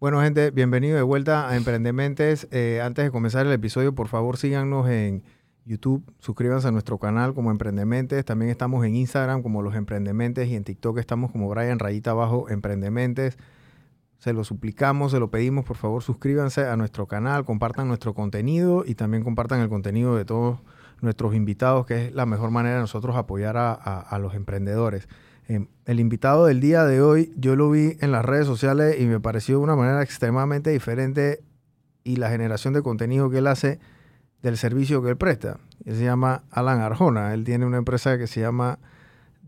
[0.00, 2.46] Bueno, gente, bienvenido de vuelta a Emprendementes.
[2.52, 5.24] Eh, antes de comenzar el episodio, por favor, síganos en
[5.64, 8.24] YouTube, suscríbanse a nuestro canal como Emprendementes.
[8.24, 12.48] También estamos en Instagram como Los Emprendementes y en TikTok estamos como Brian Rayita Abajo
[12.48, 13.38] Emprendementes.
[14.18, 18.84] Se lo suplicamos, se lo pedimos, por favor, suscríbanse a nuestro canal, compartan nuestro contenido
[18.86, 20.60] y también compartan el contenido de todos
[21.00, 25.08] nuestros invitados, que es la mejor manera de nosotros apoyar a, a los emprendedores.
[25.48, 29.06] Em, el invitado del día de hoy, yo lo vi en las redes sociales y
[29.06, 31.42] me pareció de una manera extremadamente diferente
[32.04, 33.80] y la generación de contenido que él hace
[34.42, 35.58] del servicio que él presta.
[35.86, 37.32] Él se llama Alan Arjona.
[37.32, 38.78] Él tiene una empresa que se llama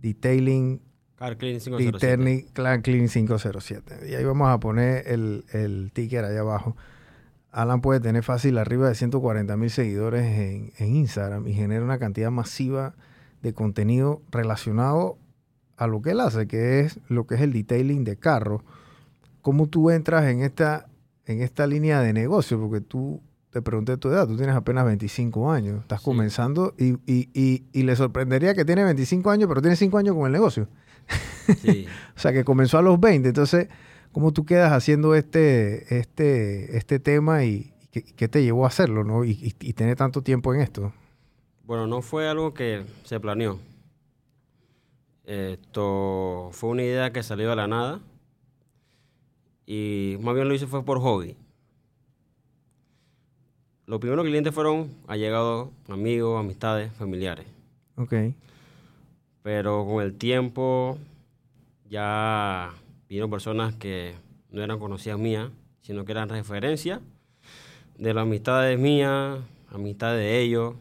[0.00, 0.80] Detailing
[1.16, 2.46] Car Clean 507.
[2.54, 4.08] Clan Clean 507.
[4.08, 6.76] Y ahí vamos a poner el, el ticker allá abajo.
[7.50, 11.98] Alan puede tener fácil arriba de 140 mil seguidores en, en Instagram y genera una
[11.98, 12.94] cantidad masiva
[13.42, 15.18] de contenido relacionado
[15.80, 18.62] a lo que él hace, que es lo que es el detailing de carro.
[19.40, 20.86] ¿Cómo tú entras en esta,
[21.24, 22.60] en esta línea de negocio?
[22.60, 27.30] Porque tú, te pregunté tu edad, tú tienes apenas 25 años, estás comenzando y, y,
[27.32, 30.68] y, y, le sorprendería que tiene 25 años, pero tiene 5 años con el negocio.
[31.62, 31.86] Sí.
[32.16, 33.30] o sea, que comenzó a los 20.
[33.30, 33.68] Entonces,
[34.12, 39.24] ¿cómo tú quedas haciendo este, este, este tema y, qué, te llevó a hacerlo, ¿no?
[39.24, 40.92] Y, y tener tanto tiempo en esto.
[41.64, 43.58] Bueno, no fue algo que se planeó.
[45.30, 48.00] Esto fue una idea que salió de la nada
[49.64, 51.36] y más bien lo hice fue por hobby.
[53.86, 57.46] Los primeros clientes fueron allegados, amigos, amistades, familiares.
[57.94, 58.12] Ok.
[59.44, 60.98] Pero con el tiempo
[61.88, 62.70] ya
[63.08, 64.16] vino personas que
[64.50, 65.48] no eran conocidas mías,
[65.82, 67.00] sino que eran referencias
[67.96, 70.74] de las amistades mías, amistades de ellos,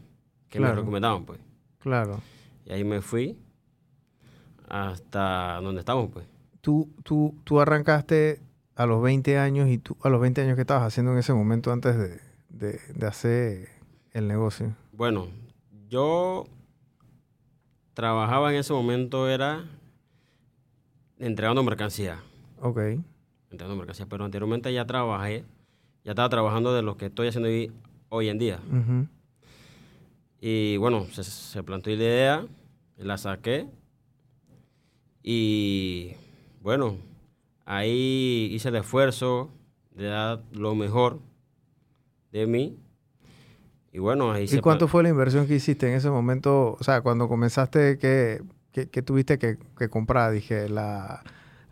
[0.49, 0.73] que Claro.
[0.73, 1.39] me recomendaban, pues.
[1.77, 2.19] Claro.
[2.65, 3.37] Y ahí me fui
[4.69, 6.25] hasta donde estamos, pues.
[6.61, 8.41] Tú, tú, tú arrancaste
[8.75, 11.33] a los 20 años y tú a los 20 años que estabas haciendo en ese
[11.33, 13.69] momento antes de, de, de hacer
[14.11, 14.75] el negocio.
[14.91, 15.27] Bueno,
[15.89, 16.45] yo
[17.93, 19.65] trabajaba en ese momento, era
[21.17, 22.19] entregando mercancía.
[22.61, 22.77] Ok.
[23.51, 25.43] Entregando mercancía, pero anteriormente ya trabajé,
[26.03, 27.71] ya estaba trabajando de lo que estoy haciendo hoy,
[28.09, 28.59] hoy en día.
[30.39, 32.45] Y bueno, se, se planteó la idea,
[32.97, 33.67] la saqué.
[35.23, 36.13] Y
[36.61, 36.95] bueno,
[37.65, 39.49] ahí hice el esfuerzo
[39.95, 41.19] de dar lo mejor
[42.31, 42.77] de mí.
[43.91, 46.77] Y bueno, ahí ¿Y se cuánto fue la inversión que hiciste en ese momento?
[46.79, 48.41] O sea, cuando comenzaste, ¿qué,
[48.71, 50.31] qué- qué tuviste que, que comprar?
[50.31, 51.23] Dije, la,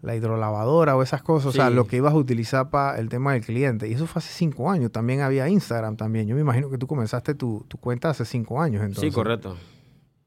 [0.01, 1.47] la hidrolavadora o esas cosas.
[1.49, 3.87] O sea, lo que ibas a utilizar para el tema del cliente.
[3.87, 4.91] Y eso fue hace cinco años.
[4.91, 6.27] También había Instagram también.
[6.27, 8.81] Yo me imagino que tú comenzaste tu, tu cuenta hace cinco años.
[8.81, 9.11] Entonces.
[9.11, 9.55] Sí, correcto.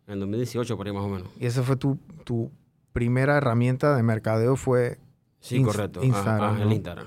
[0.06, 1.28] En 2018, por ahí más o menos.
[1.40, 2.50] Y esa fue tu, tu
[2.92, 4.98] primera herramienta de mercadeo fue
[5.40, 6.02] Sí, Inst- correcto.
[6.04, 6.74] Instagram, ajá, el ¿no?
[6.74, 7.06] Instagram.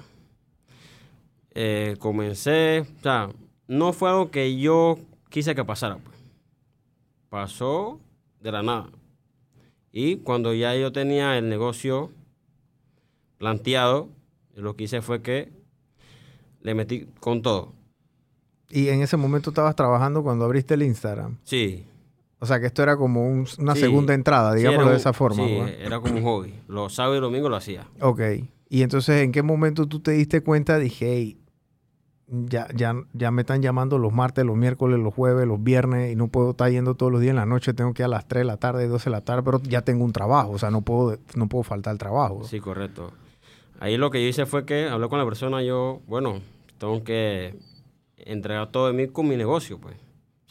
[1.55, 3.29] Eh, comencé, o sea,
[3.67, 4.97] no fue algo que yo
[5.29, 5.97] quise que pasara.
[5.97, 6.15] Pues.
[7.29, 7.99] Pasó
[8.41, 8.89] de la nada.
[9.91, 12.11] Y cuando ya yo tenía el negocio
[13.37, 14.09] planteado,
[14.55, 15.51] lo que hice fue que
[16.61, 17.73] le metí con todo.
[18.69, 21.37] Y en ese momento estabas trabajando cuando abriste el Instagram.
[21.43, 21.85] Sí.
[22.43, 23.79] O sea, que esto era como un- una Sí.
[23.79, 25.45] segunda entrada, digámoslo de esa forma.
[25.45, 25.65] Sí, ¿no?
[25.67, 26.53] era como un hobby.
[26.67, 27.87] Los sábados y domingos lo hacía.
[28.01, 28.19] Ok.
[28.67, 30.77] Y entonces, ¿en qué momento tú te diste cuenta?
[30.77, 31.37] Dije, hey,
[32.27, 36.15] ya, ya, ya me están llamando los martes, los miércoles, los jueves, los viernes y
[36.17, 37.73] no puedo estar yendo todos los días en la noche.
[37.73, 39.81] Tengo que ir a las 3 de la tarde, 12 de la tarde, pero ya
[39.83, 40.51] tengo un trabajo.
[40.51, 42.43] O sea, no puedo, no puedo faltar al trabajo.
[42.43, 43.11] Sí, correcto.
[43.79, 46.41] Ahí lo que yo hice fue que hablé con la persona, yo, bueno,
[46.77, 47.55] tengo que
[48.17, 49.95] entregar todo de mí con mi negocio, pues.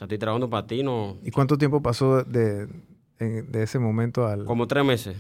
[0.03, 1.17] Sea, estoy trabajando para ti, no...
[1.23, 2.67] ¿Y cuánto tiempo pasó de,
[3.19, 4.45] de, de ese momento al...?
[4.45, 5.17] Como tres meses.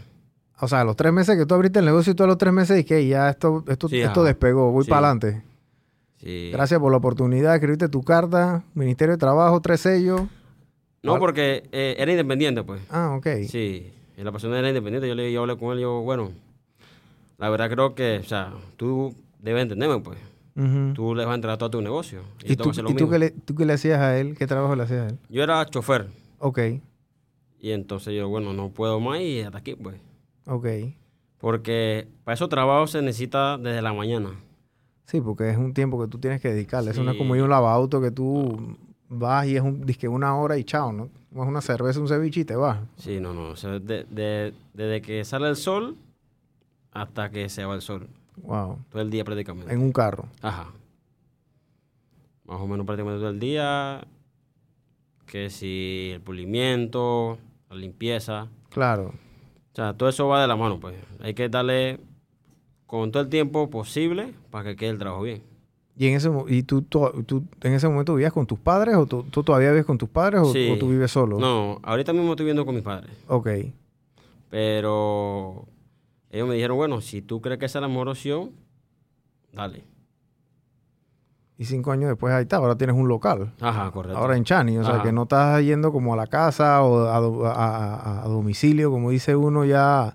[0.60, 2.38] O sea, a los tres meses que tú abriste el negocio y tú a los
[2.38, 4.90] tres meses dije, ya esto, esto, Sí, esto despegó, voy Sí.
[4.90, 5.42] para adelante.
[6.18, 6.50] Sí.
[6.52, 10.22] Gracias por la oportunidad, escribiste tu carta, Ministerio de Trabajo, tres sellos.
[11.02, 12.80] No, porque eh, era independiente, pues.
[12.90, 13.26] Ah, ok.
[13.48, 13.92] Sí.
[14.16, 16.30] Y la persona era independiente, yo, le, yo hablé con él, yo, bueno,
[17.38, 20.18] la verdad creo que, o sea, tú debes entenderme, pues.
[20.54, 20.92] Ujú.
[20.94, 22.22] Tú le vas a entregar todo tu negocio.
[22.44, 24.36] ¿Y, yo tú, y tú qué le, tú qué le hacías a él?
[24.36, 25.18] ¿Qué trabajo le hacías a él?
[25.28, 26.08] Yo era chofer.
[26.38, 26.58] Ok,
[27.60, 29.96] Y entonces yo, bueno, no puedo más y hasta aquí, pues.
[30.46, 30.66] ok.
[31.38, 34.30] Porque para esos trabajos se necesita desde la mañana.
[35.06, 36.90] Sí, porque es un tiempo que tú tienes que dedicarle.
[36.92, 37.38] Eso no es como Sí.
[37.38, 38.76] ir a un lavauto que tú
[39.08, 41.08] vas y es un, disque una hora y chao, ¿no?
[41.32, 42.78] Tomas una cerveza, un ceviche y te vas.
[42.98, 43.50] Sí, no, no.
[43.50, 45.96] O sea, de- de- desde que sale el sol
[46.92, 48.06] hasta que se va el sol.
[48.36, 48.78] Wow.
[48.90, 49.72] Todo el día prácticamente.
[49.72, 50.26] En un carro.
[50.40, 50.72] Ajá.
[52.44, 54.06] Más o menos prácticamente todo el día.
[55.26, 57.38] Que si el pulimiento,
[57.70, 58.48] la limpieza.
[58.70, 59.12] Claro.
[59.72, 60.94] O sea, todo eso va de la mano, pues.
[61.20, 62.00] Hay que darle
[62.86, 65.42] con todo el tiempo posible para que quede el trabajo bien.
[65.96, 69.06] ¿Y, en ese, y tú, tú, tú en ese momento vivías con tus padres o
[69.06, 70.70] tú, tú todavía vives con tus padres o, Sí.
[70.70, 71.38] o tú vives solo?
[71.38, 73.10] No, ahorita mismo estoy viviendo con mis padres.
[73.28, 73.48] Ok.
[74.50, 75.66] Pero
[76.32, 78.50] ellos me dijeron, bueno, si tú crees que esa es la mejor opción,
[79.52, 79.84] dale.
[81.58, 83.52] Y cinco años después ahí está, ahora tienes un local.
[83.60, 84.18] Ajá, correcto.
[84.18, 88.22] Ahora en Chani, o sea que no estás yendo como a la casa o a,
[88.24, 90.12] a- domicilio, como dice uno, ya,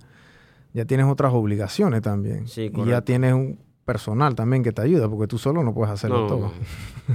[0.73, 2.47] ya tienes otras obligaciones también.
[2.47, 3.01] Sí, y ya correcto.
[3.03, 6.51] tienes un personal también que te ayuda, porque tú solo no puedes hacerlo No, todo.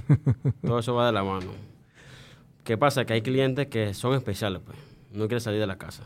[0.08, 0.52] no.
[0.68, 1.50] Todo eso va de la mano.
[2.64, 3.04] ¿Qué pasa?
[3.04, 4.78] Que hay clientes que son especiales, pues.
[5.12, 6.04] No quieren salir de la casa.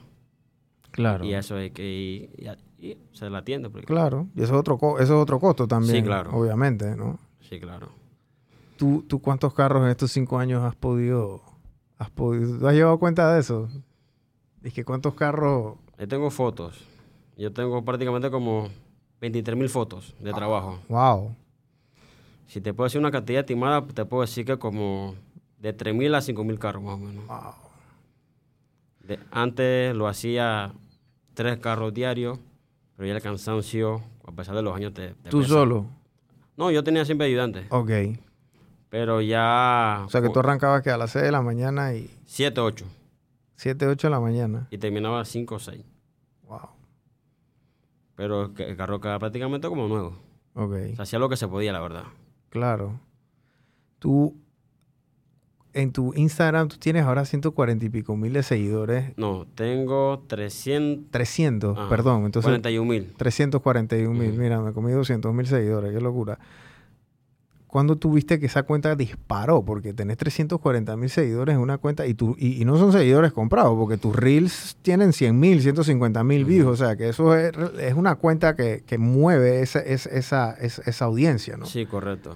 [0.90, 1.25] Claro.
[1.25, 2.49] Y eso hay que y,
[2.93, 3.71] y se la atiende.
[3.71, 4.27] Porque, Claro.
[4.35, 5.97] Y eso es otro, eso es otro costo también.
[5.97, 6.31] Sí, claro.
[6.33, 7.19] Obviamente, ¿no?
[7.41, 7.88] Sí, claro.
[8.77, 11.43] ¿Tú, ¿Tú cuántos carros en estos cinco años has podido...
[11.99, 13.69] Has podido ¿tú has llevado cuenta de eso?
[14.62, 15.77] Es que cuántos carros...
[15.99, 16.85] Ahí tengo fotos.
[17.38, 18.69] Yo tengo prácticamente como
[19.21, 20.25] 23 mil fotos Ah.
[20.25, 20.79] de trabajo.
[20.88, 21.35] Wow.
[22.49, 25.15] Si te puedo decir una cantidad estimada, te puedo decir que como
[25.59, 27.27] de 3 mil a 5 mil carros más o menos.
[27.27, 27.55] Wow.
[29.06, 30.73] De- antes lo hacía
[31.35, 32.38] tres carros diarios,
[32.96, 35.50] pero ya el cansancio, a pesar de los años, te, te ¿Tú pesa.
[35.50, 35.87] solo?
[36.56, 37.90] No, yo tenía siempre ayudantes, Ok.
[38.88, 40.02] pero ya...
[40.06, 42.87] O sea que tú arrancabas que a las 6 de la mañana y 7, 8,
[43.56, 44.66] 7, 8 de la mañana.
[44.70, 45.84] y terminaba a 5 o 6.
[46.48, 46.60] Wow.
[48.14, 50.16] Pero el carro quedaba prácticamente como nuevo.
[50.54, 50.75] Ok.
[50.96, 52.04] Se hacía lo que se podía, la verdad.
[52.49, 52.99] Claro.
[53.99, 54.34] Tú,
[55.76, 59.12] en tu Instagram, tú tienes ahora 140 y pico mil de seguidores.
[59.17, 61.11] No, tengo 300...
[61.11, 62.25] 300, ajá, perdón.
[62.25, 63.12] Entonces, 41 mil.
[63.17, 64.31] 341 mil.
[64.32, 64.40] Ujú.
[64.40, 65.93] Mira, me comí 200 mil seguidores.
[65.93, 66.38] Qué locura.
[67.67, 69.62] ¿Cuándo tuviste que esa cuenta disparó?
[69.62, 73.32] Porque tenés 340 mil seguidores en una cuenta y, tú, y, y no son seguidores
[73.32, 76.49] comprados, porque tus reels tienen 100 mil, 150 mil Ujú.
[76.50, 76.67] views.
[76.69, 80.11] O sea, que eso es, es una cuenta que, que mueve esa, esa,
[80.52, 80.55] esa-
[80.87, 81.67] esa audiencia, ¿no?
[81.67, 82.34] Sí, correcto.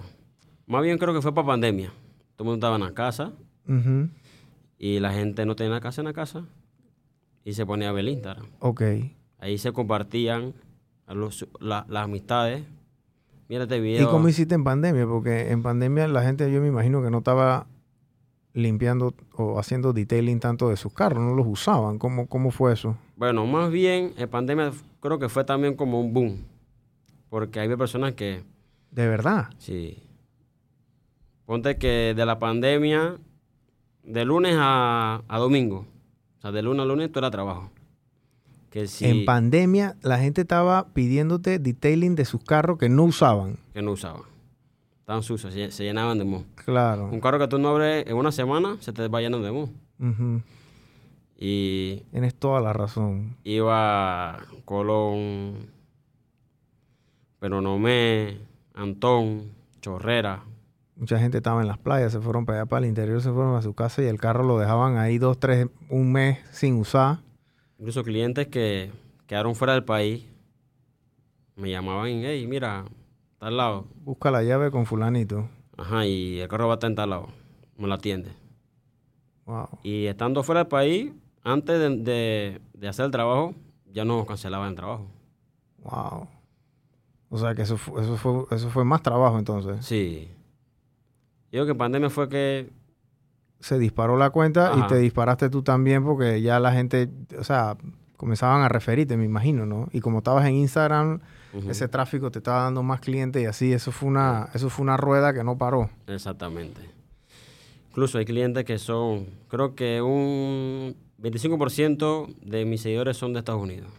[0.67, 1.91] Más bien creo que fue para pandemia.
[2.41, 3.33] Todo el mundo estaba en la casa
[4.79, 6.43] y la gente no tenía casa en la casa
[7.45, 8.47] y se ponía a ver el Instagram.
[8.61, 8.81] Ok.
[9.37, 10.55] Ahí se compartían
[11.05, 12.63] a los- la- las amistades.
[13.47, 14.09] Mira este ¿Y video.
[14.09, 15.05] cómo hiciste en pandemia?
[15.05, 17.67] Porque en pandemia la gente, yo me imagino que no estaba
[18.53, 21.99] limpiando o haciendo detailing tanto de sus carros, no los usaban.
[21.99, 22.97] ¿Cómo, cómo fue eso?
[23.17, 26.37] Bueno, más bien en pandemia creo que fue también como un boom.
[27.29, 28.41] Porque había personas que,
[28.89, 29.49] De verdad.
[29.59, 30.01] sí.
[31.51, 33.17] Ponte que de la pandemia,
[34.05, 35.85] de lunes a, a domingo,
[36.37, 37.69] o sea, de lunes a lunes, tú era trabajo.
[38.69, 43.57] Que si, En pandemia la gente estaba pidiéndote detailing de sus carros que no usaban.
[43.73, 44.21] que no usaban.
[45.01, 46.45] Estaban sucios, se, se llenaban de moho.
[46.55, 47.09] Claro.
[47.11, 49.69] Un carro que tú no abres en una semana, se te va llenando de moho.
[49.99, 50.41] Ujú.
[51.37, 53.35] Y Tienes toda la razón.
[53.43, 55.67] iba Colón,
[57.39, 58.37] Peronomé,
[58.73, 59.51] Antón,
[59.81, 60.45] Chorrera.
[61.01, 63.55] Mucha gente estaba en las playas, se fueron para allá, para el interior, se fueron
[63.55, 67.21] a su casa y el carro lo dejaban ahí dos, tres, un mes sin usar.
[67.79, 68.91] Incluso clientes que
[69.25, 70.23] quedaron fuera del país
[71.55, 72.85] me llamaban, hey, mira,
[73.33, 73.87] está al lado.
[74.03, 75.49] Busca la llave con fulanito.
[75.75, 77.29] Ajá, y el carro va a estar en tal lado.
[77.77, 78.29] Me lo atiende.
[79.47, 79.69] Wow.
[79.81, 81.11] Y estando fuera del país,
[81.43, 83.55] antes de, de- de hacer el trabajo,
[83.91, 85.07] ya nos cancelaban el trabajo.
[85.79, 86.27] Wow.
[87.29, 89.83] O sea que eso fue, eso fue, eso fue más trabajo entonces.
[89.83, 90.29] Sí.
[91.51, 92.69] Yo creo que en pandemia fue que
[93.59, 97.77] Se disparó la cuenta y te disparaste tú también porque ya la gente, o sea,
[98.17, 99.89] comenzaban a referirte, me imagino, ¿no?
[99.91, 101.19] Y como estabas en Instagram,
[101.67, 104.95] ese tráfico te estaba dando más clientes y así, eso fue una, eso fue una
[104.95, 105.89] rueda que no paró.
[106.07, 106.81] Exactamente.
[107.89, 113.61] Incluso hay clientes que son, creo que un 25% de mis seguidores son de Estados
[113.61, 113.89] Unidos.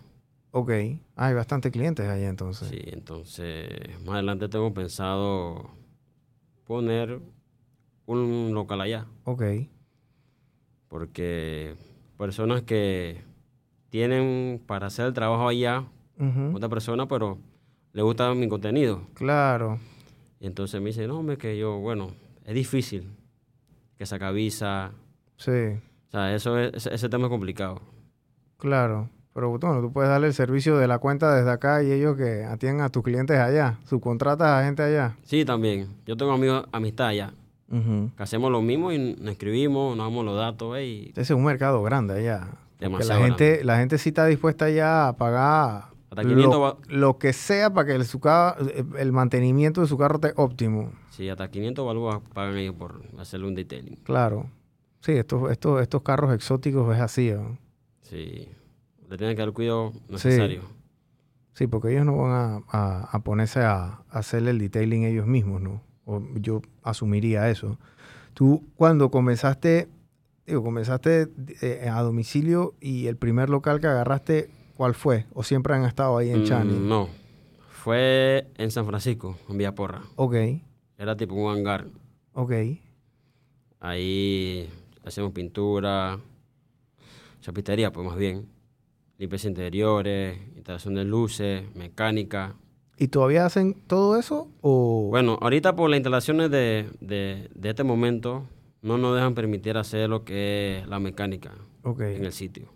[0.52, 0.70] Ok.
[1.16, 2.68] Hay bastantes clientes allá entonces.
[2.68, 3.68] Sí, entonces
[4.04, 5.70] más adelante tengo pensado
[6.64, 7.20] poner
[8.06, 9.06] un local allá.
[9.24, 9.42] Ok.
[10.88, 11.74] Porque
[12.18, 13.22] personas que
[13.90, 15.84] tienen para hacer el trabajo allá,
[16.54, 17.38] otra persona, pero
[17.92, 19.02] le gusta mi contenido.
[19.14, 19.78] Claro.
[20.40, 22.10] Y entonces me dice, no, hombre, que yo, bueno,
[22.44, 23.08] es difícil
[23.96, 24.92] que saca visa.
[25.36, 25.50] Sí.
[25.50, 27.80] O sea, eso es, ese, ese tema es complicado.
[28.56, 29.08] Claro.
[29.34, 32.44] Pero bueno, tú puedes darle el servicio de la cuenta desde acá y ellos que
[32.44, 33.78] atiendan a tus clientes allá.
[33.84, 35.16] Subcontratas a gente allá.
[35.22, 35.88] Sí, también.
[36.06, 37.32] Yo tengo amigos, amistad allá,
[37.70, 41.44] Que hacemos lo mismo y nos escribimos, nos damos los datos, y Ese es un
[41.44, 42.48] mercado grande allá.
[42.78, 46.76] Demasiado la gente, la gente sí está dispuesta ya a pagar Hasta 500 lo, va-
[46.88, 48.56] lo que sea para que el, su ca-
[48.98, 50.92] el mantenimiento de su carro esté óptimo.
[51.10, 53.96] Sí, hasta 500 balboas pagan ellos por hacerle un detailing.
[54.02, 54.50] Claro.
[55.00, 57.30] Sí, estos, estos, estos carros exóticos es así.
[57.30, 57.56] ¿no?
[58.02, 58.48] Sí.
[59.08, 60.62] Le tienen que dar el cuidado necesario.
[61.54, 65.26] Sí, porque ellos no van a, a- a ponerse a, a hacer el detailing ellos
[65.26, 65.82] mismos, ¿no?
[66.04, 67.78] O yo asumiría eso.
[68.34, 69.88] Tú, cuando comenzaste,
[70.46, 71.28] digo, comenzaste
[71.60, 75.26] eh, a domicilio y el primer local que agarraste, ¿cuál fue?
[75.34, 76.78] ¿O siempre han estado ahí en Mm, Chani?
[76.78, 77.08] No.
[77.70, 80.02] Fue en San Francisco, en Villaporra.
[80.16, 80.34] Ok,
[80.98, 81.86] Era tipo un hangar.
[82.32, 82.52] ok.
[83.80, 84.68] Ahí
[85.04, 86.18] hacemos pintura,
[87.40, 88.46] chapistería, pues más bien.
[89.18, 92.54] Limpieza interiores, instalación de luces, mecánica.
[92.98, 94.48] ¿Y todavía hacen todo eso?
[94.60, 95.08] O...
[95.10, 98.44] Bueno, ahorita por las instalaciones de, de, de este momento
[98.82, 101.52] no nos dejan permitir hacer lo que es la mecánica
[101.84, 102.68] en el sitio.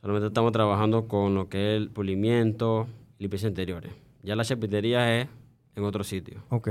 [0.00, 2.86] Solamente estamos trabajando con lo que es el pulimiento,
[3.18, 3.92] limpieza interiores.
[4.22, 5.28] Ya la chapitería es
[5.76, 6.42] en otro sitio.
[6.50, 6.68] ok.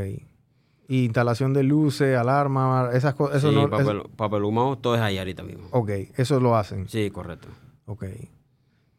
[0.91, 3.37] Y instalación de luces, alarma, esas cosas.
[3.37, 5.67] Eso sí, no, papel, papel humado, todo es ahí ahorita mismo.
[5.69, 6.87] ok, eso lo hacen.
[6.89, 7.47] Sí, correcto.
[7.85, 8.05] Ok.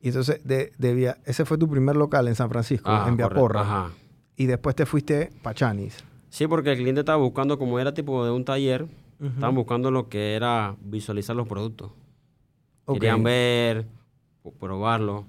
[0.00, 3.16] Y entonces, de, de ese fue tu primer local en San Francisco, Ajá, en.
[3.16, 3.60] Viaporra.
[3.60, 3.90] Ajá.
[4.36, 6.02] Y después te fuiste para Chanis.
[6.30, 8.86] Sí, porque el cliente estaba buscando, como era tipo de un taller,
[9.20, 11.90] estaban buscando lo que era visualizar los productos.
[12.86, 13.00] Ok.
[13.00, 13.86] Querían ver,
[14.42, 15.26] o probarlo.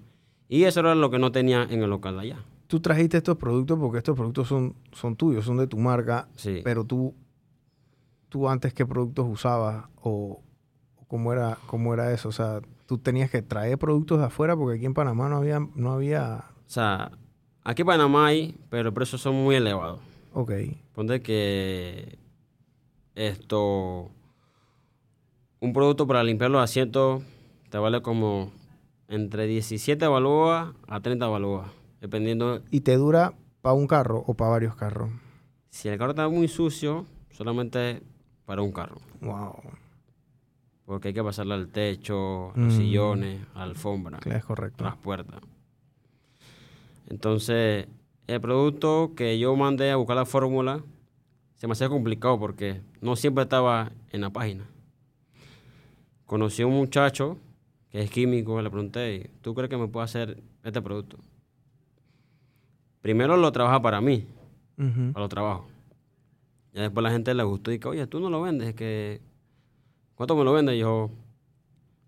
[0.47, 2.45] Y eso era lo que no tenía en el local de allá.
[2.67, 6.29] Tú trajiste estos productos porque estos productos son, son tuyos, son de tu marca.
[6.35, 6.61] Sí.
[6.63, 7.13] Pero tú,
[8.29, 10.41] tú antes qué productos usabas o
[11.07, 12.29] cómo, era, cómo era eso.
[12.29, 15.65] O sea, tú tenías que traer productos de afuera porque aquí en Panamá no había...
[15.75, 16.43] No había...
[16.67, 17.09] O sea,
[17.63, 20.01] aquí en Panamá hay, pero los precios son muy elevados.
[20.33, 20.51] Ok.
[20.91, 22.19] Ponte que
[23.15, 24.11] esto,
[25.61, 27.23] un producto para limpiar los asientos
[27.69, 28.51] te vale como
[29.07, 31.71] entre 17 balboas a 30 balboas,
[32.01, 35.09] dependiendo ¿Y te dura para un carro o para varios carros?
[35.69, 38.03] Si el carro está muy sucio, solamente
[38.45, 38.97] para un carro.
[39.21, 39.61] Wow.
[40.91, 42.77] Porque hay que pasarle al techo, a los Mm.
[42.77, 44.83] sillones, a la alfombra, Es correcto.
[44.83, 45.39] a las puertas.
[47.07, 47.87] Entonces,
[48.27, 50.83] el producto que yo mandé a buscar la fórmula
[51.55, 54.65] se me hacía complicado porque no siempre estaba en la página.
[56.25, 57.37] Conocí a un muchacho
[57.89, 61.17] que es químico, le pregunté, ¿tú crees que me puede hacer este producto?
[63.01, 64.25] Primero lo trabaja para mí,
[64.75, 65.67] para los trabajos.
[66.73, 69.21] Ya después la gente le gustó y que, oye, tú no lo vendes, que
[70.21, 70.75] ¿cuánto me lo vendes?
[70.75, 71.09] Y yo,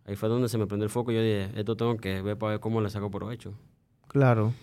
[0.06, 2.38] ahí fue donde se me prendió el foco y yo dije, esto tengo que ver
[2.38, 3.56] para ver cómo le saco provecho.
[4.08, 4.54] Claro.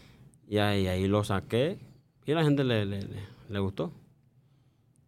[0.47, 1.81] Y ahí, ahí lo saqué
[2.25, 3.91] y a la gente le, le, le- le gustó.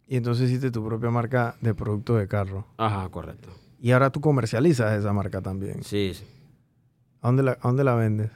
[0.07, 2.65] Y entonces hiciste tu propia marca de productos de carro.
[2.75, 3.47] Ajá, correcto.
[3.79, 5.81] Y ahora tú comercializas esa marca también.
[5.81, 6.25] Sí, sí.
[7.21, 8.29] ¿A dónde la, a dónde la vendes?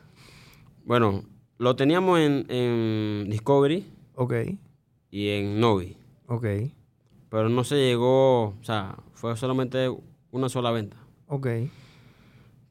[0.86, 1.26] Bueno,
[1.58, 3.86] lo teníamos en, en Discovery
[4.16, 4.34] Ok,
[5.12, 5.98] y en Novi,
[6.28, 6.46] ok,
[7.38, 9.96] pero no se llegó, o sea, fue solamente
[10.32, 10.98] una sola venta.
[11.28, 11.48] ok.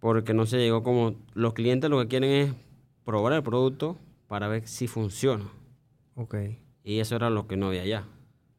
[0.00, 2.52] porque no se llegó como los clientes lo que quieren es
[3.04, 3.96] probar el producto
[4.26, 5.44] para ver si funciona
[6.16, 6.34] Ok,
[6.82, 8.04] y eso era lo que no había allá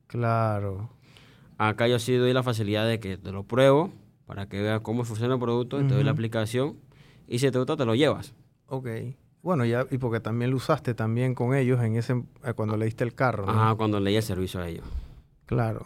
[0.08, 0.90] claro.
[1.58, 3.92] acá yo sí doy la facilidad de que te lo pruebo
[4.26, 6.78] para que veas cómo funciona el producto y te doy la aplicación
[7.28, 8.34] y si te gusta te lo llevas
[8.68, 8.88] Ok.
[9.42, 12.14] Bueno, ya, y porque también lo usaste también con ellos en ese,
[12.46, 13.52] eh, cuando le diste el carro, ¿no?
[13.52, 14.86] ajá cuando leí el servicio a ellos
[15.46, 15.86] Claro.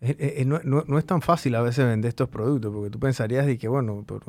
[0.00, 2.90] Eh, eh, eh, no, no- no es tan fácil a veces vender estos productos, porque
[2.90, 4.20] tú pensarías de que, bueno, pero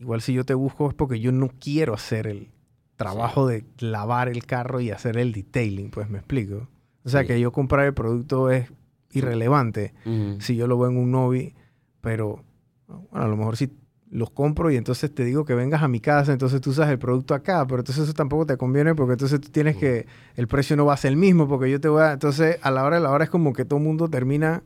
[0.00, 2.48] igual si yo te busco es porque yo no quiero hacer el
[2.96, 6.68] trabajo de lavar el carro y hacer el detailing, pues me explico.
[7.04, 7.26] O sea, Sí.
[7.28, 8.70] que yo comprar el producto es
[9.10, 9.92] irrelevante
[10.38, 11.54] si yo lo veo en un Novi,
[12.00, 12.42] pero
[12.86, 13.70] bueno, a lo mejor si
[14.10, 16.98] los compro y entonces te digo que vengas a mi casa, entonces tú usas el
[16.98, 20.76] producto acá, pero entonces eso tampoco te conviene porque entonces tú tienes que, el precio
[20.76, 22.96] no va a ser el mismo porque yo te voy a, entonces a la hora
[22.96, 24.62] de la hora es como que todo el mundo termina,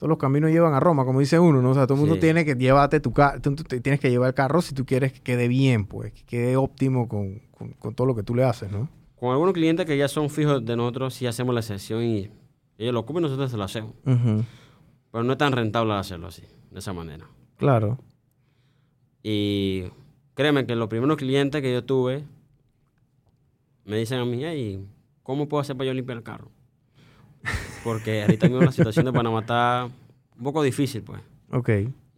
[0.00, 1.70] todos los caminos llevan a Roma, como dice uno, ¿no?
[1.70, 2.22] O sea, todo el mundo Sí.
[2.22, 3.38] tiene que llevarte tu carro,
[3.82, 7.06] tienes que llevar el carro si tú quieres que quede bien, pues, que quede óptimo
[7.06, 8.88] con, con, con todo lo que tú le haces, ¿no?
[9.14, 12.30] con algunos clientes que ya son fijos de nosotros sí hacemos la sesión y
[12.78, 16.42] ellos lo ocupan y nosotros se lo hacemos pero no es tan rentable hacerlo así
[16.70, 17.28] de esa manera
[17.58, 17.98] Claro.
[19.22, 19.84] Y
[20.32, 22.24] créeme que los primeros clientes que yo tuve
[23.84, 24.82] me dicen a mí, hey,
[25.22, 26.50] ¿cómo puedo hacer para yo limpiar el carro?
[27.84, 29.88] Porque ahorita mismo la situación de Panamá está
[30.36, 31.20] un poco difícil, pues.
[31.50, 31.70] Ok.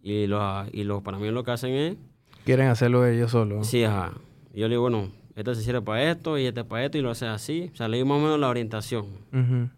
[0.03, 1.97] Y los, y los panameños lo que hacen es,
[2.45, 3.67] Quieren hacerlo ellos solos.
[3.69, 4.13] sí, ajá.
[4.53, 7.11] Yo le digo, bueno, este se sirve para esto y este para esto y lo
[7.11, 7.71] hace así.
[7.73, 9.07] O sea, le digo más o menos la orientación.
[9.33, 9.69] Ujú.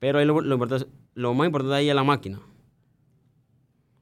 [0.00, 2.40] Pero ahí lo, lo más importante ahí es la máquina.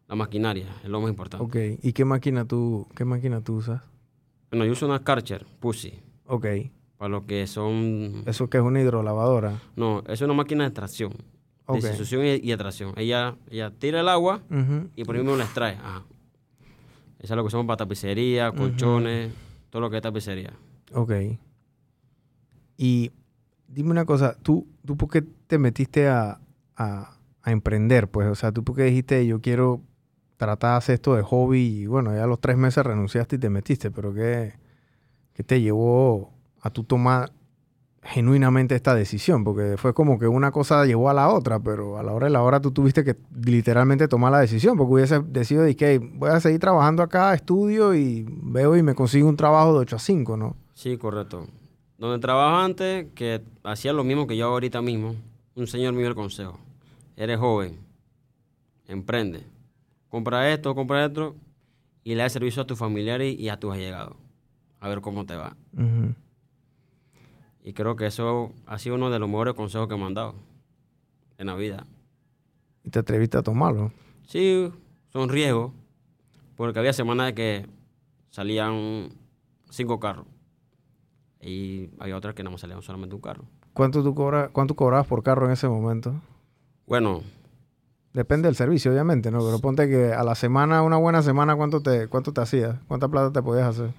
[0.08, 1.44] La maquinaria es lo más importante.
[1.44, 1.78] Ok.
[1.82, 3.82] ¿Y qué máquina tú, qué máquina tú usas?
[4.50, 5.94] Bueno, yo uso una Karcher Pussy
[6.26, 6.46] Ok.
[7.02, 9.60] Para lo que son Eso que es una hidrolavadora.
[9.74, 11.12] No, es una máquina de extracción.
[11.66, 11.80] Ok.
[11.80, 12.92] De succión y, y extracción.
[12.96, 14.40] Ella, ella tira el agua
[14.94, 15.74] y por ahí mismo la extrae.
[15.74, 16.04] Ajá.
[17.18, 19.32] Esa es lo que usamos para tapicería, colchones,
[19.70, 20.52] todo lo que es tapicería.
[20.94, 21.12] Ok.
[22.76, 23.10] Y
[23.66, 26.38] dime una cosa, ¿tú, tú por qué te metiste a,
[26.76, 28.12] a, a emprender?
[28.12, 29.80] Pues, o sea, ¿tú por qué dijiste yo quiero
[30.36, 33.38] tratar de hacer esto de hobby y bueno, ya a los tres meses renunciaste y
[33.40, 34.52] te metiste, pero ¿qué,
[35.32, 36.31] qué te llevó
[36.62, 37.32] a tú tomar
[38.02, 39.44] genuinamente esta decisión?
[39.44, 42.32] Porque fue como que una cosa llevó a la otra, pero a la hora de
[42.32, 46.30] la hora tú tuviste que literalmente tomar la decisión, porque hubiese decidido de que voy
[46.30, 49.98] a seguir trabajando acá, estudio y veo y me consigo un trabajo de 8 a
[49.98, 50.56] 5, ¿no?
[50.74, 51.46] Sí, correcto.
[51.98, 55.14] Donde trabajaba antes, que hacía lo mismo que yo ahorita mismo,
[55.54, 56.58] un señor me dio el consejo.
[57.16, 57.78] Eres joven,
[58.88, 59.44] emprende,
[60.08, 61.36] compra esto, compra esto,
[62.02, 64.16] y le das servicio a tus familiares y a tus allegados.
[64.80, 65.54] A ver cómo te va.
[67.62, 70.34] Y creo que eso ha sido uno de los mejores consejos que me han dado
[71.38, 71.86] en la vida.
[72.84, 73.92] Y te atreviste a tomarlo.
[74.26, 74.72] Sí,
[75.12, 75.72] son riesgos,
[76.56, 77.66] porque había semanas que
[78.30, 79.10] salían
[79.70, 80.26] cinco carros
[81.40, 83.44] y había otras que nada más salían solamente un carro.
[83.72, 86.20] ¿Cuánto tú cobras, cuánto cobrabas por carro en ese momento?
[86.86, 87.22] Bueno,
[88.12, 89.38] Depende del servicio, obviamente, ¿no?
[89.38, 92.78] Pero ponte que a la semana, una buena semana, ¿cuánto te, cuánto te hacías?
[92.86, 93.94] ¿Cuánta plata te podías hacer?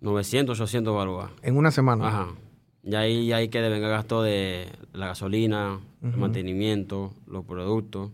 [0.00, 1.30] 900, 800 balboas.
[1.40, 2.06] En una semana.
[2.06, 2.28] Ajá.
[2.84, 8.10] Y ahí hay que devengar gasto de la gasolina, el mantenimiento, los productos.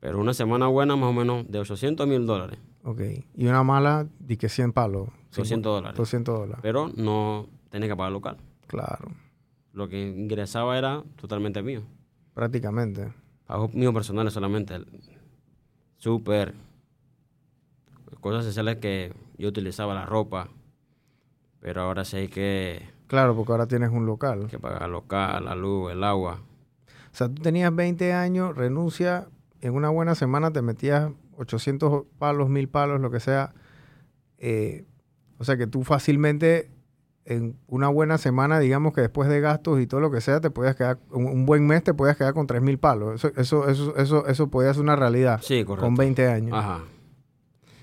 [0.00, 2.58] Pero una semana buena más o menos de 800 mil dólares.
[2.84, 3.00] Ok.
[3.34, 5.08] Y una mala, di que 100 palos.
[5.34, 5.96] 200 dólares.
[5.96, 6.60] 200 dólares.
[6.62, 8.36] Pero no tenés que pagar local.
[8.68, 9.10] Claro.
[9.72, 11.82] Lo que ingresaba era totalmente mío.
[12.34, 13.12] Prácticamente.
[13.46, 14.78] Pagos míos personales solamente.
[15.96, 16.54] Súper.
[18.20, 20.48] Cosas esenciales que yo utilizaba, la ropa.
[21.60, 24.46] Pero ahora sí hay que, Claro, porque ahora tienes un local.
[24.48, 26.40] que pagar local, la luz, el agua.
[27.10, 29.26] O sea, tú tenías 20 años, renuncia,
[29.60, 33.54] en una buena semana te metías 800 palos, 1000 palos, lo que sea.
[34.38, 34.84] Eh,
[35.38, 36.70] o sea, que tú fácilmente,
[37.24, 40.50] en una buena semana, digamos que después de gastos y todo lo que sea, te
[40.50, 43.14] podías quedar, un, un buen mes te podías quedar con 3000 palos.
[43.24, 45.86] Eso, eso, eso, eso, eso podía ser una realidad Sí, correcto.
[45.86, 46.56] con 20 años.
[46.56, 46.80] Ajá.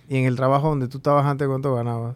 [0.08, 2.16] Y en el trabajo donde tú estabas antes, ¿cuánto ganabas?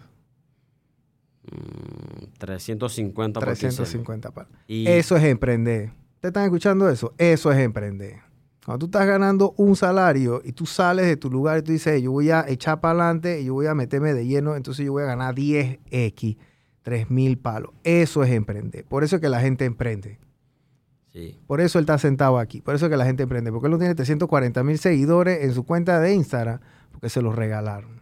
[1.52, 3.70] Mm, 350 por quincena.
[3.72, 4.52] 350 palos.
[4.68, 5.92] Y Eso es emprender.
[6.20, 7.14] ¿Te están escuchando eso?
[7.18, 8.18] Eso es emprender.
[8.66, 11.94] Cuando tú estás ganando un salario y tú sales de tu lugar y tú dices,
[11.96, 14.86] "Hey, yo voy a echar para adelante y yo voy a meterme de lleno, entonces
[14.86, 16.38] yo voy a ganar 10X,
[16.84, 17.72] 3 mil palos.
[17.84, 18.86] Eso es emprender.
[18.86, 20.20] Por eso es que la gente emprende.
[21.12, 22.62] sí, Por eso él está sentado aquí.
[22.62, 23.52] Por eso es que la gente emprende.
[23.52, 26.60] Porque él no tiene 340 mil seguidores en su cuenta de Instagram
[26.92, 28.02] porque se los regalaron.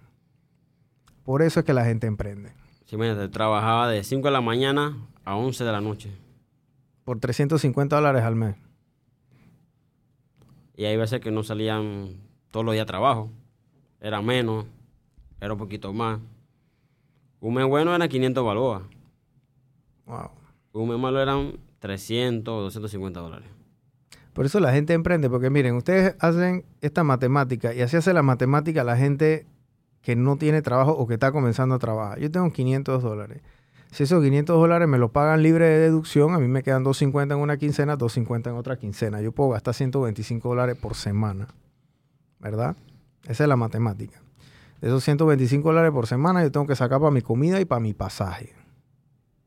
[1.23, 2.51] Por eso es que la gente emprende.
[2.87, 6.11] Sí, imagínate, trabajaba de 5 de la mañana a 11 de la noche.
[7.03, 8.55] Por 350 dólares al mes.
[10.75, 12.17] Y hay veces que no salían
[12.51, 13.29] todos los días a trabajo.
[14.01, 14.65] Era menos,
[15.39, 16.19] era un poquito más.
[17.39, 18.83] Un mes bueno era 500 balboas.
[20.05, 20.31] Wow.
[20.73, 23.47] Un mes malo eran 300 o 250 dólares.
[24.33, 28.21] Por eso la gente emprende, porque miren, ustedes hacen esta matemática y así hace la
[28.21, 29.47] matemática la gente
[30.07, 32.17] que no tiene trabajo o que está comenzando a trabajar.
[32.17, 33.41] Yo tengo 500 dólares.
[33.91, 37.35] Si esos 500 dólares me lo pagan libre de deducción, a mí me quedan 250
[37.35, 39.19] en una quincena, 250 en otra quincena.
[39.19, 41.49] Yo puedo gastar 125 dólares por semana,
[42.39, 42.77] ¿verdad?
[43.27, 44.21] Esa es la matemática.
[44.79, 47.81] De esos 125 dólares por semana yo tengo que sacar para mi comida y para
[47.81, 48.53] mi pasaje.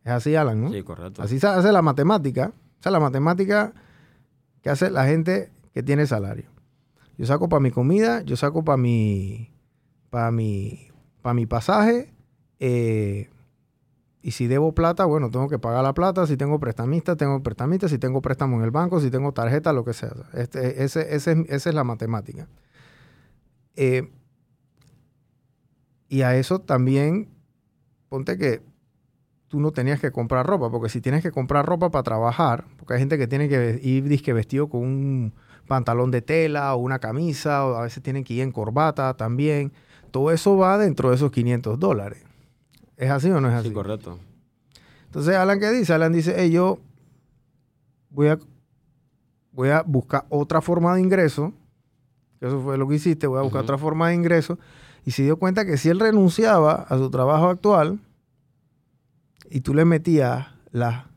[0.05, 0.71] Es así, Alan, ¿no?
[0.71, 1.23] Sí, correcto.
[1.23, 2.53] Así se hace la matemática.
[2.81, 3.73] Esa es la matemática
[4.61, 6.51] que hace la gente que tiene salario.
[7.17, 9.51] Yo saco para mi comida, yo saco para mi,
[10.11, 10.89] para mi,
[11.35, 12.13] mi pasaje.
[12.59, 13.31] eh,
[14.23, 16.27] y si debo plata, bueno, tengo que pagar la plata.
[16.27, 17.89] Si tengo prestamista, tengo prestamista.
[17.89, 20.13] Si tengo préstamo en el banco, si tengo tarjeta, lo que sea.
[20.35, 22.47] Este, ese, ese es- esa es la matemática.
[23.77, 24.11] Eh,
[26.09, 27.29] y a eso también,
[28.09, 28.63] ponte que
[29.49, 32.95] tú no tenías que comprar ropa, porque si tienes que comprar ropa para trabajar, porque
[32.95, 35.35] hay gente que tiene que ir disque vestido con un
[35.67, 39.73] pantalón de tela o una camisa, o a veces tienen que ir en corbata también,
[40.11, 42.23] todo eso va dentro de esos 500 dólares.
[42.97, 43.69] ¿Es así o no es así?
[43.69, 44.19] Sí, correcto.
[45.07, 45.93] Entonces, Alan, ¿qué dice?
[45.93, 46.79] Alan dice, hey, yo
[48.11, 48.39] voy a,
[49.53, 51.53] voy a buscar otra forma de ingreso,
[52.41, 54.59] eso fue lo que hiciste, voy a buscar otra forma de ingreso,
[55.05, 58.01] y se dio cuenta que si él renunciaba a su trabajo actual
[59.51, 61.10] y tú le metías las...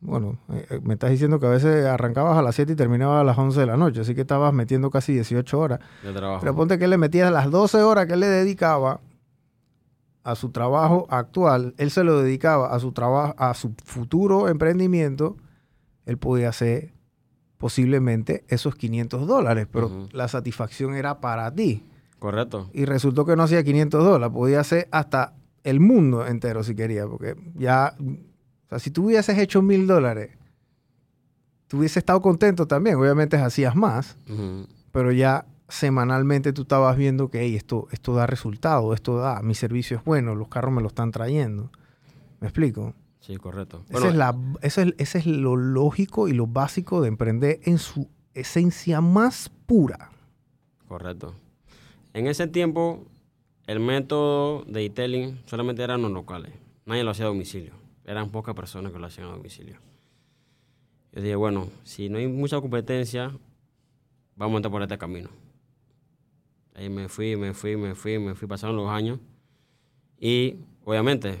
[0.00, 3.20] Bueno, eh, eh, me estás diciendo que a veces arrancabas a las 7 y terminabas
[3.20, 5.80] a las 11 de la noche, así que estabas metiendo casi 18 horas.
[6.02, 6.40] De trabajo.
[6.40, 9.00] Pero ponte que él le metía las 12 horas que él le dedicaba
[10.22, 15.36] a su trabajo actual, él se lo dedicaba a su trabajo, a su futuro emprendimiento,
[16.04, 16.92] él podía hacer
[17.56, 21.84] posiblemente esos 500 dólares, pero la satisfacción era para ti.
[22.18, 22.68] Correcto.
[22.72, 25.34] Y resultó que no hacía 500 dólares, podía hacer hasta
[25.64, 27.94] el mundo entero si quería, porque ya,
[28.68, 30.36] o sea, si tú hubieses hecho mil dólares,
[31.68, 34.16] tú hubieses estado contento también, obviamente hacías más,
[34.92, 39.54] pero ya semanalmente tú estabas viendo que "Ey, esto, esto da resultado, esto da, mi
[39.54, 41.70] servicio es bueno, los carros me lo están trayendo.
[42.40, 42.94] ¿Me explico?
[43.20, 43.82] Sí, correcto.
[43.90, 47.78] Bueno, es la, ese, es, ese es lo lógico y lo básico de emprender en
[47.78, 50.10] su esencia más pura.
[50.86, 51.34] Correcto.
[52.14, 53.04] En ese tiempo,
[53.66, 56.52] el método de detailing solamente eran los locales.
[56.86, 57.72] Nadie lo hacía a domicilio.
[58.08, 59.76] Eran pocas personas que lo hacían a domicilio.
[61.12, 63.30] Yo dije, bueno, si no hay mucha competencia,
[64.34, 65.28] vamos a entrar por este camino.
[66.74, 69.18] Ahí me fui, me fui, me fui, me fui, pasaron los años.
[70.18, 71.38] Y, obviamente,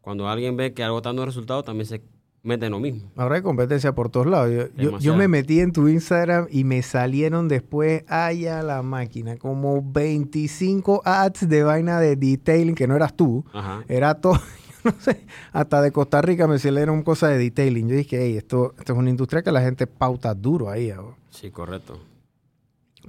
[0.00, 2.00] cuando alguien ve que algo está dando resultados, también se
[2.42, 3.10] mete en lo mismo.
[3.16, 4.50] Ahora hay competencia por todos lados.
[4.50, 5.18] Yo, yo- yo Demasiada.
[5.18, 11.02] me metí en tu Instagram y me salieron después, ay, a la máquina, como 25
[11.04, 13.84] ads de vaina de detailing, que no eras tú, Ajá.
[13.88, 14.40] era todo,
[14.84, 17.88] no sé, hasta de Costa Rica me salieron cosas de detailing.
[17.88, 21.16] Yo dije, hey, esto, esto es una industria que la gente pauta duro ahí, ahora.
[21.30, 22.00] Sí, correcto.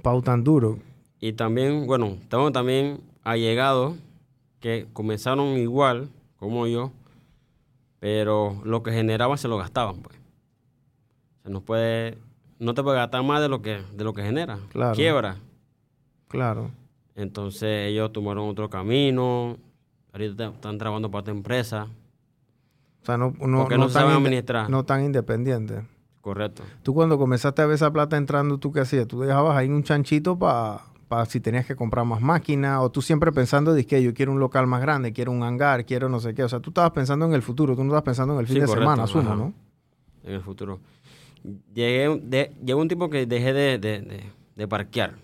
[0.02, 0.78] pautan duro.
[1.20, 3.96] Y también, bueno, tengo también allegados
[4.60, 6.92] que comenzaron igual como yo,
[7.98, 10.18] pero lo que generaban se lo gastaban, pues.
[11.42, 12.18] Se nos puede,
[12.58, 14.58] no te puede gastar más de lo que, de lo que genera.
[14.70, 14.94] Claro.
[14.94, 15.36] Quiebra.
[16.28, 16.70] Claro.
[17.14, 19.56] Entonces ellos tomaron otro camino.
[20.14, 21.88] Ahorita están trabajando para otra empresa.
[23.02, 24.70] O sea, no, no, Porque no saben administrar.
[24.70, 25.82] No tan independiente.
[26.22, 26.62] Correcto.
[26.82, 29.06] Tú cuando comenzaste a ver esa plata entrando, ¿tú qué hacías?
[29.06, 30.80] ¿Tú dejabas ahí un chanchito para
[31.28, 32.78] si tenías que comprar más máquinas?
[32.80, 36.08] ¿O tú siempre pensando que yo quiero un local más grande, quiero un hangar, quiero
[36.08, 36.44] no sé qué?
[36.44, 38.54] O sea, tú estabas pensando en el futuro, tú no estabas pensando en el fin
[38.54, 39.34] Sí, de correcto, semana, asumo.
[39.34, 39.52] ¿no?
[40.22, 40.80] En el futuro.
[41.74, 45.16] Llegué, de, llegó un tipo que dejé de, de, de- parquear.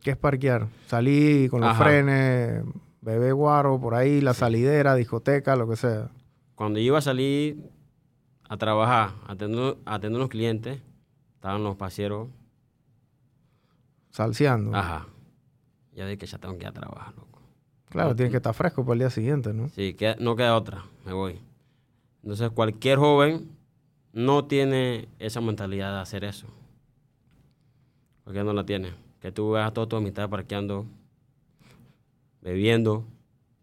[0.00, 0.68] ¿Qué es parquear?
[0.86, 1.84] Salir con los Ajá.
[1.84, 2.62] frenes,
[3.06, 6.10] bebé guaro, por ahí, la salidera, discoteca, lo que sea.
[6.56, 7.70] Cuando yo iba a salir
[8.48, 10.80] a trabajar, a atender, a unos clientes,
[11.36, 12.28] estaban los pasieros.
[14.10, 14.74] Salseando.
[14.74, 15.06] Ajá.
[15.94, 17.40] Ya dije que ya tengo que ir a trabajar, loco.
[17.88, 19.68] Claro, tienes que estar fresco para el día siguiente, ¿no?
[19.68, 21.40] Sí, que, no queda otra, me voy.
[22.22, 23.48] Entonces, cualquier joven
[24.12, 26.48] no tiene esa mentalidad de hacer eso.
[28.24, 28.94] Porque no la tiene.
[29.20, 30.86] Que tú veas a toda tu amistad parqueando,
[32.46, 33.04] bebiendo,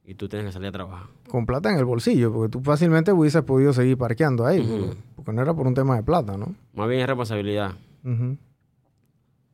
[0.06, 1.08] y tú tienes que salir a trabajar.
[1.30, 5.32] Con plata en el bolsillo, porque tú fácilmente hubieses podido seguir parqueando ahí, porque, porque
[5.34, 6.54] no era por un tema de plata, ¿no?
[6.74, 7.76] Más bien es responsabilidad.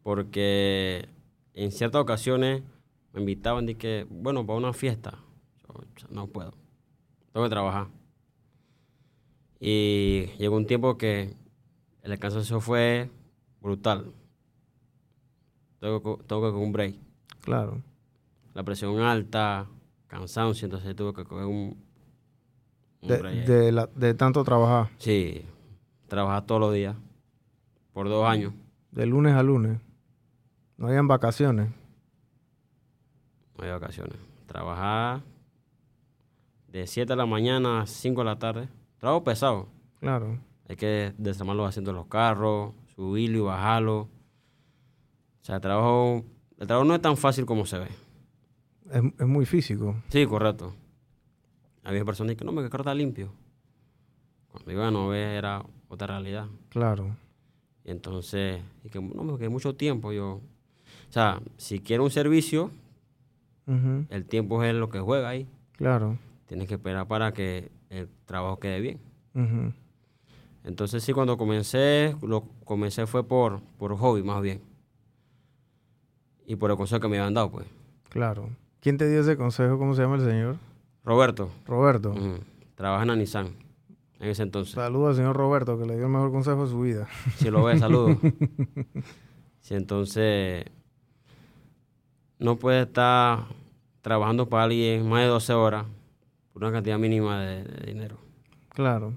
[0.03, 1.07] Porque
[1.53, 2.63] en ciertas ocasiones
[3.13, 5.19] me invitaban de que, bueno, para una fiesta.
[5.61, 6.53] Yo, "Ch- no puedo.
[7.31, 7.87] Tengo que trabajar.
[9.59, 11.35] Y llegó un tiempo que
[12.01, 13.09] el cansancio fue
[13.61, 14.11] brutal.
[15.79, 16.95] Tengo, que- tengo que un break.
[17.41, 17.81] Claro.
[18.53, 19.67] La presión alta,
[20.07, 21.77] cansancio, entonces tuve que coger un,
[23.01, 25.45] un De, la- de tanto trabajar, Sí,
[26.07, 26.95] trabajar todos los días
[27.93, 28.53] por dos años.
[28.91, 29.79] de lunes a lunes.
[30.77, 31.69] No habían vacaciones.
[33.57, 34.15] No hay vacaciones.
[34.45, 35.21] Trabajar
[36.67, 38.69] de 7 de la mañana a 5 de la tarde.
[38.97, 39.67] Trabajo pesado.
[39.99, 40.39] Claro.
[40.67, 44.01] Hay que desarmar los asientos de los carros, subirlo y bajarlo.
[44.01, 44.09] O
[45.41, 46.23] sea, el trabajo,
[46.57, 47.87] el trabajo no es tan fácil como se ve.
[48.91, 49.95] Es, es muy físico.
[50.09, 50.73] Sí, correcto.
[51.83, 53.31] Había personas que no, me está limpio.
[54.51, 56.47] Cuando iban a ver era otra realidad.
[56.69, 57.15] Claro.
[57.83, 60.11] Y entonces, y que no, me quedé mucho tiempo.
[60.11, 60.41] Yo, o
[61.11, 62.71] sea, si quiero un servicio,
[64.09, 65.47] el tiempo es lo que juega ahí.
[65.73, 66.17] Claro.
[66.47, 68.99] Tienes que esperar para que el trabajo quede bien.
[70.63, 74.61] Entonces sí, cuando comencé, lo comencé fue por, por hobby más bien.
[76.45, 77.67] Y por el consejo que me habían dado, pues.
[78.09, 78.49] Claro.
[78.81, 79.77] ¿Quién te dio ese consejo?
[79.77, 80.55] ¿Cómo se llama el señor?
[81.03, 82.13] Roberto, Roberto.
[82.75, 83.69] trabaja en Nissan
[84.19, 84.75] en ese entonces.
[84.75, 87.07] Saludos al señor Roberto, que le dio el mejor consejo de su vida.
[87.37, 88.17] Si lo ves, saludos.
[89.61, 90.65] Sí, entonces
[92.39, 93.45] no puedes estar
[94.01, 95.85] trabajando para alguien más de 12 horas
[96.53, 98.17] por una cantidad mínima de, de dinero.
[98.69, 99.13] Claro.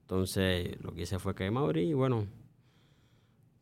[0.00, 2.26] Entonces, lo que hice fue que me abrí y bueno,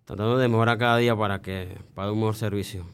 [0.06, 2.86] tratando de mejorar cada día para que para un mejor servicio.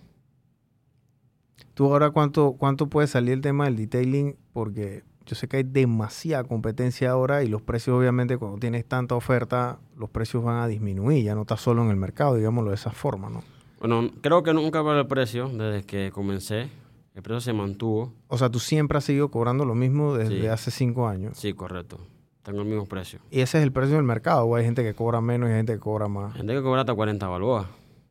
[1.75, 4.37] ¿Tú ahora cuánto, cuánto puede salir el tema del detailing?
[4.53, 9.15] Porque yo sé que hay demasiada competencia ahora y los precios, obviamente, cuando tienes tanta
[9.15, 11.25] oferta, los precios van a disminuir.
[11.25, 13.43] Ya no estás solo en el mercado, digámoslo de esa forma, ¿no?
[13.81, 16.71] Bueno, creo que nunca bajó el precio desde que comencé.
[17.15, 18.13] El precio se mantuvo.
[18.29, 20.47] O sea, tú siempre has seguido cobrando lo mismo desde Sí.
[20.47, 21.37] hace cinco años.
[21.39, 21.99] Sí, correcto.
[22.43, 23.19] Tengo el mismo precio.
[23.31, 24.45] Y ese es el precio del mercado.
[24.45, 26.35] O hay gente que cobra menos y hay gente que cobra más.
[26.35, 27.67] Gente que cobra hasta 40 balboas.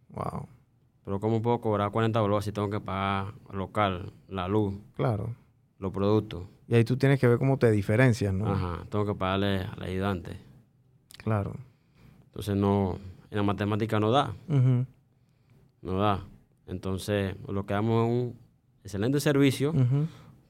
[0.09, 0.47] Wow.
[1.05, 5.35] Pero ¿cómo puedo cobrar 40 bolívares si tengo que pagar local, la luz, Claro.
[5.79, 6.43] los productos?
[6.67, 8.47] Y ahí tú tienes que ver cómo te diferencias, ¿no?
[8.51, 10.39] Ajá, tengo que pagarle al ayudante.
[11.23, 11.53] Claro.
[12.25, 12.97] Entonces no,
[13.29, 14.33] en la matemática no da,
[15.81, 16.25] no da.
[16.65, 18.39] Entonces lo que damos es un
[18.83, 19.73] excelente servicio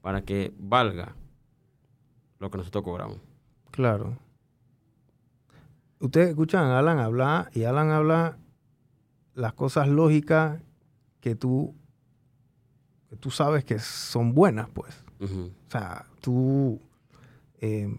[0.02, 1.16] para que valga
[2.40, 3.18] lo que nosotros cobramos.
[3.72, 4.18] Claro.
[6.00, 8.38] Ustedes escuchan a Alan hablar y Alan habla
[9.36, 10.62] las cosas lógicas
[11.22, 11.76] que tú,
[13.10, 14.94] que tú sabes que son buenas, pues.
[15.20, 16.82] O sea, tú,
[17.62, 17.96] eh,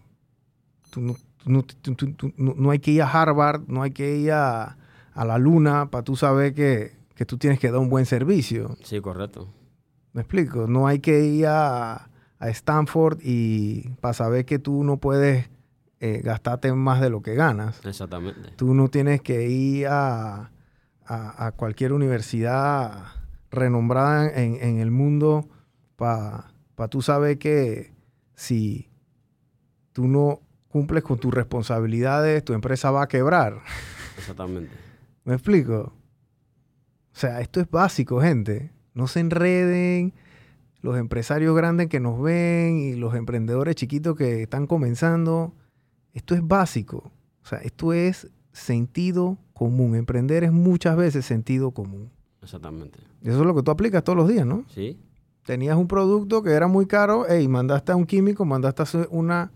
[0.91, 3.81] tú no, tú no- tú- tú- tú- no- no hay que ir a Harvard, no
[3.83, 4.77] hay que ir a,
[5.13, 8.77] a la luna para tú saber que, que tú tienes que dar un buen servicio.
[8.83, 9.47] Sí, correcto.
[10.13, 10.67] ¿Me explico?
[10.67, 15.49] No hay que ir a, a Stanford y para saber que tú no puedes
[15.99, 17.83] eh, gastarte más de lo que ganas.
[17.85, 18.51] Exactamente.
[18.55, 20.51] Tú no tienes que ir a,
[21.07, 23.05] a- a cualquier universidad
[23.51, 25.47] renombrada en, en el mundo
[25.95, 26.47] para
[26.89, 27.93] tú saber que
[28.35, 28.89] si
[29.93, 33.61] tú no cumples con tus responsabilidades, tu empresa va a quebrar.
[34.17, 34.71] Exactamente.
[35.23, 35.93] ¿Me explico?
[37.13, 38.71] O sea, esto es básico, gente.
[38.93, 40.13] No se enreden
[40.81, 45.55] los empresarios grandes que nos ven y los emprendedores chiquitos que están comenzando.
[46.13, 47.11] Esto es básico.
[47.43, 49.95] O sea, esto es sentido común.
[49.95, 52.09] Emprender es muchas veces sentido común.
[52.41, 52.99] Exactamente.
[53.21, 54.65] Y eso es lo que tú aplicas todos los días, ¿no?
[54.69, 54.99] Sí,
[55.45, 59.51] Tenías un producto que era muy caro, y mandaste a un químico, mandaste a una,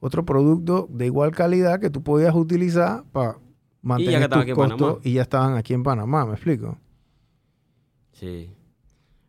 [0.00, 3.38] otro producto de igual calidad que tú podías utilizar para
[3.82, 6.78] mantener que estaban tus costos y ya estaban aquí en Panamá, ¿me explico?
[8.12, 8.50] sí.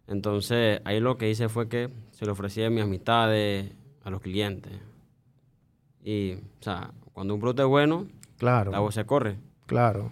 [0.08, 3.72] Entonces, ahí lo que hice fue que se lo ofrecí a mis amistades,
[4.04, 4.74] a los clientes.
[6.04, 9.38] Y, o sea, cuando un producto es bueno, Claro, la voz se corre.
[9.70, 10.12] Claro.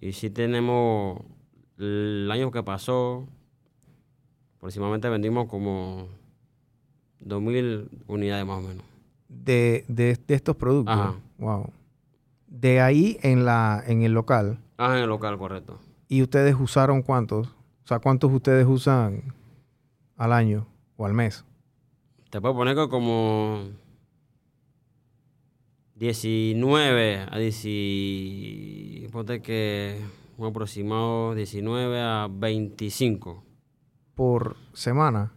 [0.00, 1.20] Y si tenemos,
[1.78, 3.26] el año que pasó,
[4.56, 6.08] aproximadamente vendimos como
[7.24, 8.84] 2.000 unidades más o menos.
[9.28, 10.94] De, de, de estos productos.
[10.94, 11.14] Ajá.
[11.38, 11.70] Wow.
[12.46, 14.58] De ahí en, la, en el local.
[14.78, 15.78] Ah, en el local, correcto.
[16.08, 17.48] ¿Y ustedes usaron cuántos?
[17.48, 19.34] O sea, ¿cuántos ustedes usan
[20.16, 21.44] al año o al mes?
[22.30, 23.64] Te puedo poner que como
[25.96, 29.98] 19 a 10, ponte que
[30.36, 33.42] un aproximado 19 a 25
[34.14, 35.32] ¿Por semana?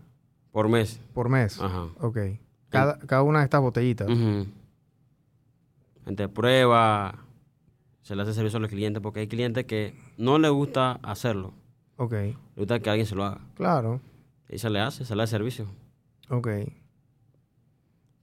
[0.52, 1.00] por mes.
[1.14, 1.60] ¿Por mes?
[1.62, 1.88] Ajá.
[2.00, 2.18] Ok.
[2.70, 4.08] Cada, cada una de estas botellitas.
[4.10, 4.46] Ujú.
[6.06, 7.24] Gente prueba,
[8.02, 11.54] se le hace servicio a los clientes porque hay clientes que no les gusta hacerlo,
[11.98, 12.14] Ok.
[12.14, 13.40] le gusta que alguien se lo haga.
[13.56, 14.02] Claro.
[14.50, 15.68] Y se le hace, se le hace servicio.
[16.30, 16.48] Ok.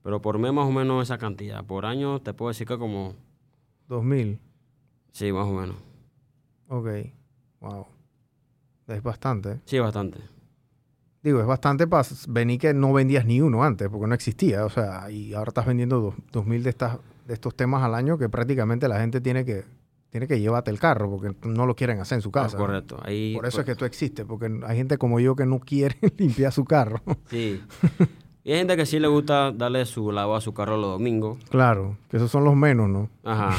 [0.07, 1.65] Pero por mes más o menos esa cantidad.
[1.65, 3.13] Por año te puedo decir que como,
[3.89, 4.39] Dos mil.
[5.11, 5.75] sí, más o menos.
[6.69, 6.87] Ok.
[7.59, 7.87] Wow.
[8.87, 9.59] Es bastante.
[9.65, 10.19] Sí, bastante.
[11.21, 14.63] Digo, es bastante para venir que no vendías ni uno antes, porque no existía.
[14.63, 17.93] O sea, y ahora estás vendiendo dos, dos mil de, estas, de estos temas al
[17.93, 19.65] año que prácticamente la gente tiene que,
[20.09, 22.55] tiene que llevarte el carro, porque no lo quieren hacer en su casa.
[22.57, 22.97] correcto.
[23.03, 25.59] Ahí, Por eso pues, es que tú existes, porque hay gente como yo que no
[25.59, 27.01] quiere limpiar su carro.
[27.29, 27.61] Sí.
[28.47, 31.37] Y hay gente que sí le gusta darle su lavado a su carro los domingos.
[31.49, 33.09] claro, que esos son los menos, ¿no?
[33.25, 33.53] Ajá.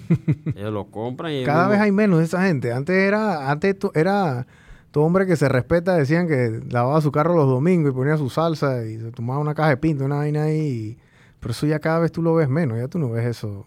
[0.54, 1.44] Ellos lo compran y...
[1.44, 2.70] Cada vez hay menos de esa gente.
[2.70, 4.46] Antes era, antes to- era
[4.90, 8.28] todo hombre que se respeta, decían que lavaba su carro los domingos y ponía su
[8.28, 10.58] salsa y se tomaba una caja de pinto, una vaina ahí.
[10.60, 10.98] y-
[11.40, 13.64] Pero eso ya cada vez tú lo ves menos, ya tú no ves eso.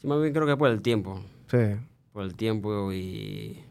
[0.00, 1.20] Sí, más bien creo que es por el tiempo.
[1.50, 1.58] Sí,
[2.14, 3.62] Por el tiempo y...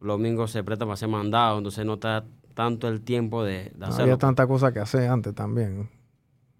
[0.00, 4.02] Los domingos se presta para ser mandado, entonces no está tanto el tiempo de, hacerlo.
[4.04, 5.88] había tanta cosa que hacer antes también.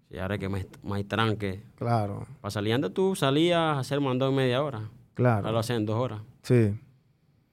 [0.09, 1.63] Y ahora que más, más tranque.
[1.75, 4.77] Claro, Para salir antes tú salías a hacer mandado en media hora.
[4.77, 4.89] Ahora
[5.37, 5.59] lo claro.
[5.59, 6.21] hacen en dos horas.
[6.43, 6.73] Sí,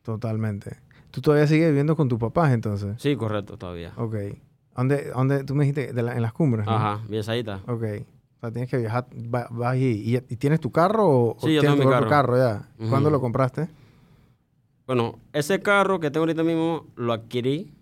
[0.03, 0.77] totalmente.
[1.11, 2.95] ¿Tú todavía sigues viviendo con tus papás entonces?
[3.01, 3.93] Sí, correcto, todavía.
[3.97, 4.15] Ok.
[4.77, 5.93] ¿Dónde, dónde tú me dijiste?
[5.93, 6.67] De la- en las cumbres.
[6.67, 6.73] ¿no?
[6.73, 7.61] Ajá, saída.
[7.67, 7.83] Ok.
[8.37, 11.41] O sea, tienes que viajar, va- vas y, y, y tienes tu carro o, o
[11.41, 12.69] Sí, yo tienes tengo tu mi propio carro ya.
[12.89, 13.69] ¿Cuándo lo compraste?
[14.87, 17.73] Bueno, ese carro que tengo ahorita mismo lo adquirí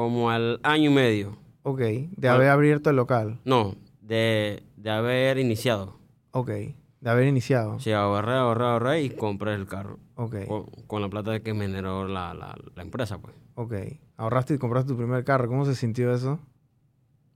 [0.00, 1.36] como al año y medio.
[1.62, 3.38] Ok, de haber abierto el local.
[3.44, 5.98] No, de, de haber iniciado.
[6.30, 7.78] Ok, de haber iniciado.
[7.80, 9.98] Sí, ahorré, ahorré, ahorré y compré el carro.
[10.14, 13.34] Ok, Con, con la plata que me generó la, la, la empresa, pues.
[13.56, 13.74] ok.
[14.16, 15.48] Ahorraste y compraste tu primer carro.
[15.48, 16.38] ¿Cómo se sintió eso?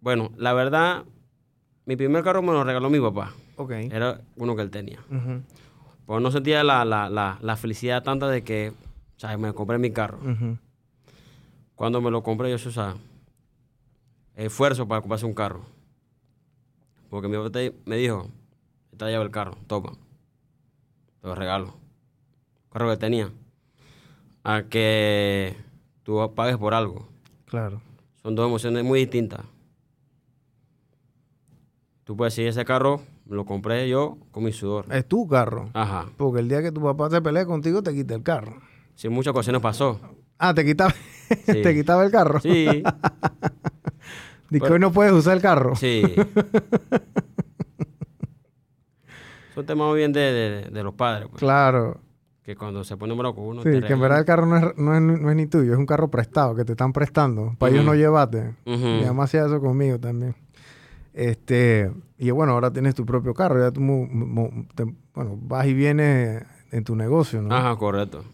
[0.00, 1.04] Bueno, la verdad,
[1.86, 3.32] mi primer carro me lo regaló mi papá.
[3.56, 3.72] Ok.
[3.72, 5.00] Era uno que él tenía.
[5.10, 5.42] Ujú,
[6.06, 8.70] Pues no sentía la, la, la, la felicidad tanta de que,
[9.16, 10.18] o sea, me compré mi carro.
[10.18, 10.56] ujú.
[11.84, 12.96] Cuando me lo compré, yo, o sea,
[14.36, 15.66] esfuerzo para comprarse un carro.
[17.10, 18.30] Porque mi papá me dijo,
[18.90, 19.92] esta llave el carro, toma.
[21.20, 21.74] Te lo regalo.
[22.72, 23.30] Carro que tenía.
[24.44, 25.58] a que
[26.04, 27.06] tú pagues por algo.
[27.44, 27.82] Claro.
[28.22, 29.42] Son dos emociones muy distintas.
[32.04, 34.86] Tú puedes decir, ese carro lo compré yo con mi sudor.
[34.90, 35.68] Es tu carro.
[35.74, 36.06] Ajá.
[36.16, 38.62] Porque el día que tu papá se pelee contigo, te quita el carro.
[38.94, 40.00] Sí, muchas ocasiones pasó.
[40.38, 40.94] Ah, te quitaba,
[41.46, 41.62] Sí.
[41.62, 42.40] te quitaba el carro.
[42.40, 42.82] Sí,
[44.50, 45.74] que hoy no puedes usar el carro.
[45.76, 46.02] sí.
[49.54, 51.38] Son temas muy bien de, de- de los padres, pues.
[51.38, 52.00] Claro.
[52.42, 54.56] Que cuando se ponen bravos con uno, Sí, te que en verdad el carro no
[54.58, 57.54] es, no, es, no es ni tuyo, es un carro prestado que te están prestando.
[57.58, 58.54] Para ellos no llevarte.
[58.66, 58.84] Ujú.
[58.84, 60.34] Mi mamá hacía eso conmigo también.
[61.14, 63.80] Este, y bueno, ahora tienes tu propio carro, ya tú
[64.74, 66.42] te- bueno, vas y vienes
[66.72, 67.54] en tu negocio, ¿no?
[67.54, 68.24] Ajá, correcto.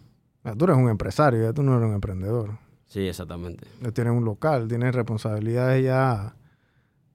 [0.43, 2.53] Ya Tú eres un empresario, ya tú no eres un emprendedor.
[2.91, 3.67] Sí, exactamente.
[3.81, 6.35] Ya tienes un local, tienes responsabilidades ya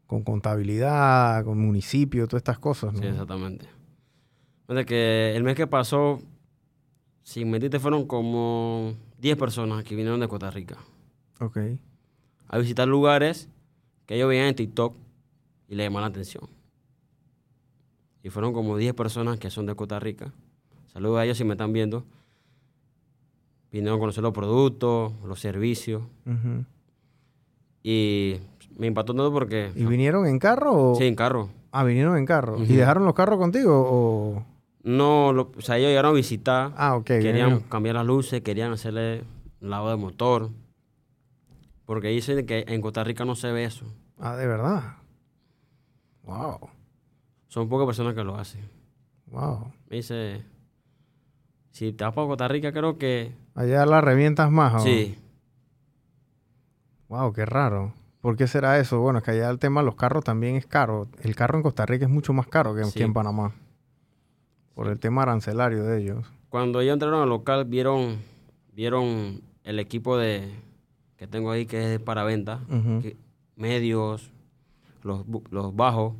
[0.07, 2.99] con contabilidad, con municipio, todas estas cosas, ¿no?
[2.99, 3.67] Sí, exactamente.
[4.67, 6.21] Fíjate que el mes que pasó,
[7.23, 10.77] sin mentirte, fueron como 10 personas que vinieron de Costa Rica
[11.41, 11.57] Ok.
[12.47, 13.49] a visitar lugares
[14.05, 14.95] que ellos veían en TikTok
[15.67, 16.47] y les llamaban la atención.
[18.23, 20.31] Y fueron como 10 personas que son de Costa Rica.
[20.93, 22.05] Saludos a ellos si me están viendo.
[23.75, 26.01] Vinieron a conocer los productos, los servicios.
[27.83, 28.37] Y
[28.77, 29.69] me impactó todo porque...
[29.75, 30.95] ¿Y vinieron en carro o...?
[30.95, 31.49] Sí, en carro.
[31.73, 32.57] Ah, vinieron en carro.
[32.57, 34.45] ¿Y dejaron los carros contigo o...?
[34.83, 36.71] No, lo- o sea, ellos llegaron a visitar.
[36.77, 37.05] Ah, ok.
[37.05, 39.25] Querían cambiar las luces, querían hacerle
[39.59, 40.51] lavado de motor.
[41.83, 43.85] Porque dicen que en Costa Rica no se ve eso.
[44.17, 44.95] Ah, de verdad.
[46.23, 46.69] Wow.
[47.49, 48.61] Son pocas personas que lo hacen.
[49.27, 49.73] Wow.
[49.89, 50.43] Me dice,
[51.71, 53.43] si te vas para Costa Rica, creo que...
[53.55, 54.75] Allá la revientas más.
[54.75, 54.79] ¿o?
[54.79, 55.17] Sí,
[57.07, 57.93] Wow, qué raro.
[58.21, 58.99] ¿Por qué será eso?
[58.99, 61.07] Bueno, es que allá el tema de los carros también es caro.
[61.21, 63.03] El carro en Costa Rica es mucho más caro que, Sí.
[63.03, 63.53] en Panamá.
[64.73, 66.25] Por el tema arancelario de ellos.
[66.49, 68.17] cuando ellos entraron al local, vieron,
[68.73, 70.49] vieron el equipo de
[71.17, 72.61] que tengo ahí que es para venta.
[73.01, 73.17] Que-
[73.57, 74.31] medios,
[75.03, 76.13] los, los bajos.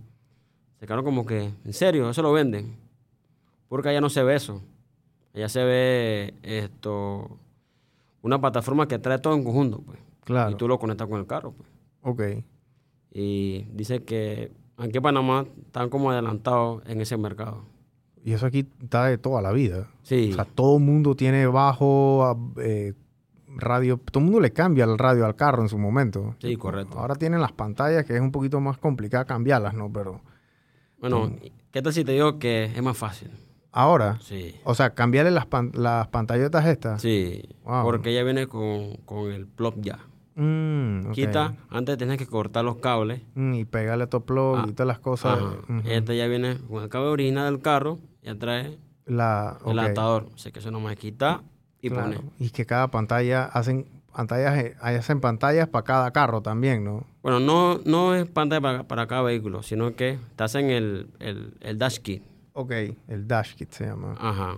[0.79, 2.09] Se quedaron como que, ¿en serio?
[2.09, 2.75] ¿Eso lo venden?
[3.69, 4.61] Porque allá no se ve eso.
[5.35, 7.37] Allá se ve esto,
[8.21, 9.99] una plataforma que trae todo en conjunto, pues.
[10.23, 10.51] Claro.
[10.51, 11.69] Y tú lo conectas con el carro, pues.
[12.01, 12.43] Ok.
[13.11, 17.63] Y dice que aquí en Panamá están como adelantados en ese mercado.
[18.23, 19.87] Y eso aquí está de toda la vida.
[20.03, 22.93] Sí, O sea, todo el mundo tiene bajo, eh,
[23.55, 23.97] radio.
[23.97, 26.35] Todo el mundo le cambia el radio al carro en su momento.
[26.39, 26.97] sí, correcto.
[26.97, 29.91] Ahora tienen las pantallas que es un poquito más complicado cambiarlas, ¿no?
[29.91, 30.21] Pero
[30.99, 31.31] Bueno,
[31.71, 33.29] ¿qué tal si te digo que es más fácil?
[33.75, 34.55] Ahora, Sí.
[34.63, 37.01] o sea, cambiarle las, pan- las pantallotas estas.
[37.01, 37.83] Sí, Wow.
[37.83, 39.99] porque ella viene con, con el plug ya.
[40.37, 41.11] Mm.
[41.11, 43.21] Quita, antes tenías que cortar los cables.
[43.35, 45.39] Mm, y pegarle top Ah, y todas las cosas.
[45.85, 50.29] Este ya viene con el cable original del carro, ya trae La, el ok, adaptador.
[50.33, 51.41] O sea que eso nomás quita
[51.81, 52.03] y claro.
[52.17, 52.21] pone.
[52.39, 57.05] Y que cada pantalla hacen pantallas, eh, hacen pantallas para cada carro también, ¿no?
[57.21, 61.53] Bueno, no, no es pantalla para, para cada vehículo, sino que te hacen el, el,
[61.61, 62.23] el dash kit.
[62.57, 62.71] Ok,
[63.09, 64.15] el dash kit se llama.
[64.19, 64.55] Ajá.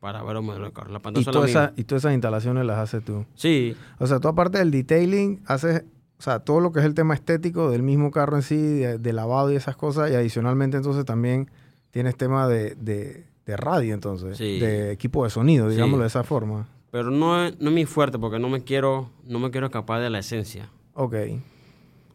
[0.00, 0.92] Para ver de carro.
[0.92, 1.78] La y, pantalla todas esas, mismas.
[1.80, 3.26] y todas esas instalaciones las haces tú.
[3.34, 5.82] Sí, O sea, tú aparte del detailing, haces,
[6.18, 8.98] o sea, todo lo que es el tema estético del mismo carro en sí, de,
[8.98, 11.50] de lavado y esas cosas, y adicionalmente entonces también
[11.90, 14.60] tienes tema de, de, de radio, entonces, Sí.
[14.60, 15.74] de equipo de sonido, Sí.
[15.74, 16.68] digámoslo de esa forma.
[16.92, 20.00] pero no es, no es mi fuerte porque no me quiero, no me quiero escapar
[20.00, 20.70] de la esencia.
[20.94, 21.14] Ok.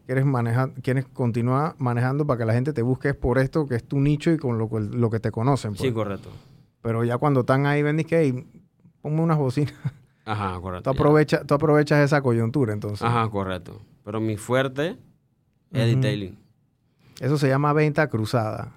[0.06, 3.76] Quieres, manejar, quieres continuar manejando para que la gente te busque es por esto, que
[3.76, 5.72] es tu nicho y con lo, lo que te conocen.
[5.72, 5.82] pues.
[5.82, 6.30] Sí, correcto.
[6.82, 8.46] Pero ya cuando están ahí, ven y que "Hey,
[9.00, 9.74] ponme unas bocinas.
[10.24, 10.90] Ajá, Tú, correcto.
[10.92, 10.98] ya.
[10.98, 13.02] aprovecha, tú aprovechas esa coyuntura, entonces.
[13.02, 13.80] Ajá, correcto.
[14.04, 14.98] Pero mi fuerte
[15.70, 16.00] es Ujú.
[16.00, 16.38] detailing.
[17.20, 18.72] Eso se llama venta cruzada.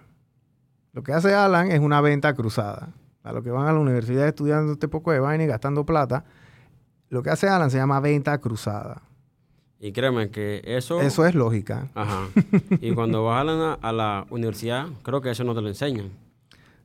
[0.93, 2.89] Lo que hace Alan es una venta cruzada.
[3.23, 6.25] A los que van a la universidad estudiando este poco de vaina y gastando plata,
[7.09, 9.01] lo que hace Alan se llama venta cruzada.
[9.85, 10.99] Y créeme que eso...
[10.99, 11.89] Eso es lógica.
[11.93, 12.27] Ajá.
[12.81, 16.09] Y cuando vas a la, a la universidad, creo que eso no te lo enseñan.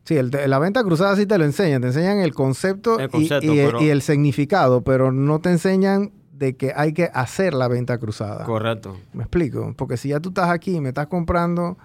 [0.04, 1.80] Sí, el- la venta cruzada sí te lo enseñan.
[1.80, 5.51] Te enseñan el concepto, El y- concepto, y, pero- y el significado, pero no te
[5.51, 8.44] enseñan de que hay que hacer la venta cruzada.
[8.44, 8.96] Correcto.
[9.14, 9.72] ¿Me explico?
[9.78, 11.78] Porque si ya tú estás aquí y me estás comprando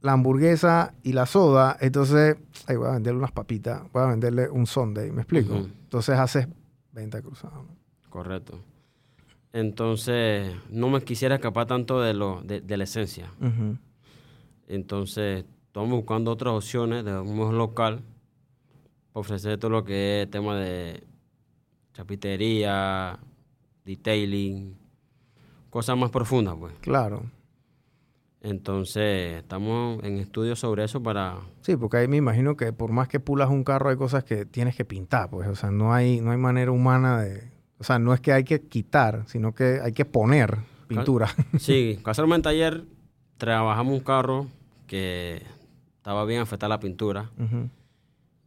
[0.00, 4.48] la hamburguesa y la soda, entonces, ay, voy a venderle unas papitas, voy a venderle
[4.48, 5.54] un sundae, ¿me explico?
[5.56, 6.48] Entonces haces
[6.92, 7.54] venta cruzada.
[7.56, 7.66] ¿no?
[8.10, 8.58] Correcto.
[9.52, 13.30] Entonces, no me quisiera escapar tanto de, lo, de, de la esencia.
[14.66, 18.02] Entonces, estamos buscando otras opciones de un local
[19.12, 21.04] para ofrecer todo lo que es tema de
[21.92, 23.18] chapitería,
[23.84, 24.76] detailing,
[25.68, 26.72] cosas más profundas, pues.
[26.80, 27.22] Claro.
[28.40, 31.36] Entonces, estamos en estudios sobre eso para...
[31.60, 34.46] Sí, porque ahí me imagino que por más que pulas un carro hay cosas que
[34.46, 37.51] tienes que pintar, pues, o sea, no hay, no hay manera humana de...
[37.82, 41.34] O sea, no es que hay que quitar, sino que hay que poner pintura.
[41.58, 42.84] Sí, casualmente ayer
[43.38, 44.46] trabajamos un carro
[44.86, 45.42] que
[45.96, 47.32] estaba bien afectada la pintura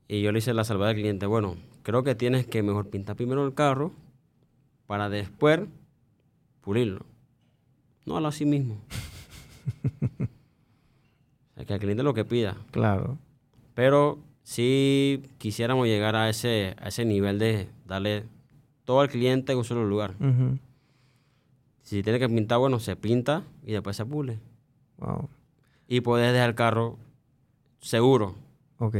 [0.08, 3.18] y yo le hice la salvada al cliente, bueno, creo que tienes que mejor pintar
[3.18, 3.92] primero el carro
[4.88, 5.60] para después
[6.62, 7.06] pulirlo.
[8.06, 8.78] No a así mismo.
[10.02, 10.28] o
[11.56, 12.56] sea, que al cliente lo que pida.
[12.72, 13.18] Claro.
[13.74, 18.24] Pero si quisiéramos llegar a ese, a ese nivel de darle
[18.86, 20.16] todo al cliente en un solo lugar.
[21.82, 24.40] Si tiene que pintar, bueno, se pinta y después se pule.
[24.98, 25.30] Wow.
[25.88, 26.98] Y puedes dejar el carro
[27.80, 28.36] seguro
[28.80, 28.96] Ok.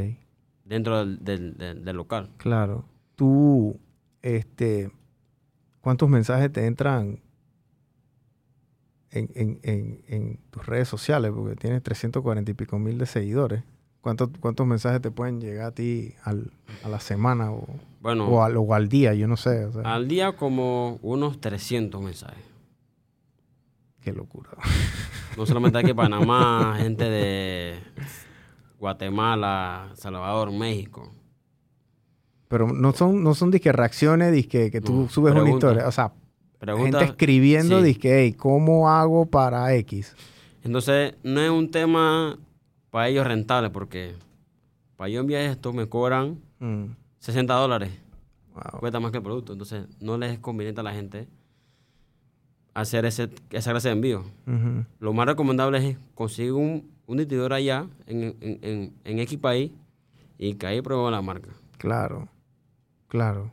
[0.66, 2.30] dentro del, del- del- del local.
[2.38, 2.86] Claro.
[3.16, 3.80] Tú,
[4.22, 4.92] este,
[5.82, 7.20] ¿cuántos mensajes te entran
[9.12, 11.32] en, en- en- en tus redes sociales?
[11.36, 13.64] Porque tienes 340 y pico mil de seguidores.
[14.06, 16.52] ¿Cuántos, cuántos mensajes te pueden llegar a ti al-
[16.84, 17.66] a la semana o,
[18.02, 19.16] Bueno, o, al, o al día?
[19.16, 19.66] Yo no sé.
[19.66, 22.38] o sea, al día como unos 300 mensajes.
[24.02, 24.52] Qué locura.
[25.36, 27.80] No solamente aquí Panamá, gente de
[28.80, 31.12] Guatemala, Salvador, México.
[32.48, 35.88] Pero no son, no son disque reacciones, disque que tú No, subes una historia.
[35.88, 36.14] O sea,
[36.60, 37.86] Pregunta, gente escribiendo, sí.
[37.88, 40.16] disque, hey, ¿cómo hago para X?
[40.64, 42.38] Entonces, no es un tema
[42.96, 44.16] para ellos rentable, porque
[44.96, 46.86] para yo enviar esto me cobran Mm,
[47.20, 47.92] 60 dólares.
[48.54, 48.80] wow.
[48.80, 49.52] Cuesta más que el producto.
[49.52, 51.28] Entonces, no les es conveniente a la gente
[52.74, 54.24] hacer ese, esa clase de envío.
[55.00, 59.72] Lo más recomendable es conseguir un, un distribuidor allá, en, en, en, en X país,
[60.38, 61.50] y que ahí prueben la marca.
[61.78, 62.30] Claro,
[63.10, 63.52] claro.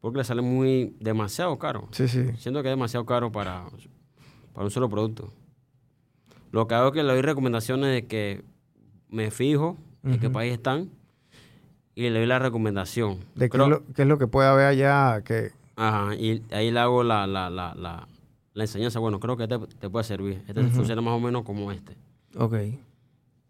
[0.00, 1.88] Porque le sale muy demasiado caro.
[1.90, 2.24] Sí, sí.
[2.38, 3.66] Siento que es demasiado caro para,
[4.54, 5.30] para un solo producto.
[6.50, 8.42] Lo que hago es que le doy recomendaciones de que
[9.12, 10.90] me fijo en qué país están
[11.94, 13.18] y le doy la recomendación.
[13.36, 15.52] ¿De qué, es lo, qué es lo que puede haber allá que...
[15.76, 18.08] Ajá, y ahí le hago la, la, la, la,
[18.54, 18.98] la enseñanza.
[18.98, 20.42] Bueno, creo que este te puede servir.
[20.48, 21.96] Este funciona más o menos como este.
[22.36, 22.54] Ok,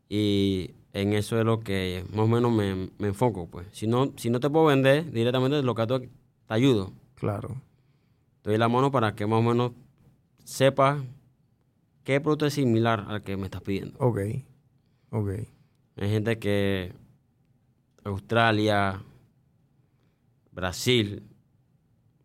[0.08, 3.46] Y en eso es lo que más o menos me, me enfoco.
[3.48, 6.08] pues Si no, si no te puedo vender directamente, lo que que
[6.46, 6.92] te ayudo.
[7.14, 7.56] claro.
[8.42, 9.70] Te doy la mano para que más o menos
[10.44, 11.00] sepas
[12.02, 13.96] qué producto es similar al que me estás pidiendo.
[14.00, 14.18] Ok,
[15.12, 15.28] ok.
[15.98, 16.92] Hay gente que
[18.04, 19.00] Australia,
[20.50, 21.22] Brasil,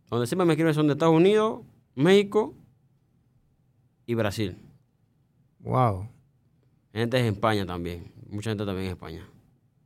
[0.10, 1.62] donde siempre me escriben son de Estados Unidos,
[1.96, 2.56] México
[4.06, 4.58] y Brasil.
[5.60, 6.08] Wow.
[6.94, 9.28] Hay gente en España también, mucha gente también en España.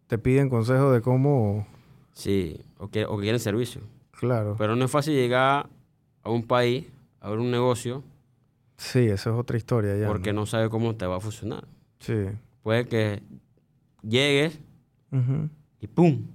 [0.07, 1.65] Te piden consejos de cómo...
[2.13, 3.81] Sí, o que, o que quieren servicio.
[4.11, 4.55] Claro.
[4.57, 5.67] Pero no es fácil llegar
[6.23, 6.85] a un país,
[7.19, 8.03] a abrir un negocio,
[8.77, 10.07] Sí, eso es otra historia ya.
[10.07, 11.65] porque no sabes cómo te va a funcionar.
[11.99, 12.15] Sí.
[12.63, 13.23] Puede que
[14.03, 14.59] llegues
[15.81, 16.25] y ¡pum!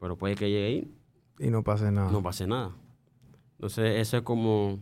[0.00, 0.94] Pero puede que llegue ahí
[1.38, 2.10] Y no pase nada.
[2.10, 2.72] no pase nada.
[3.54, 4.80] Entonces, eso es como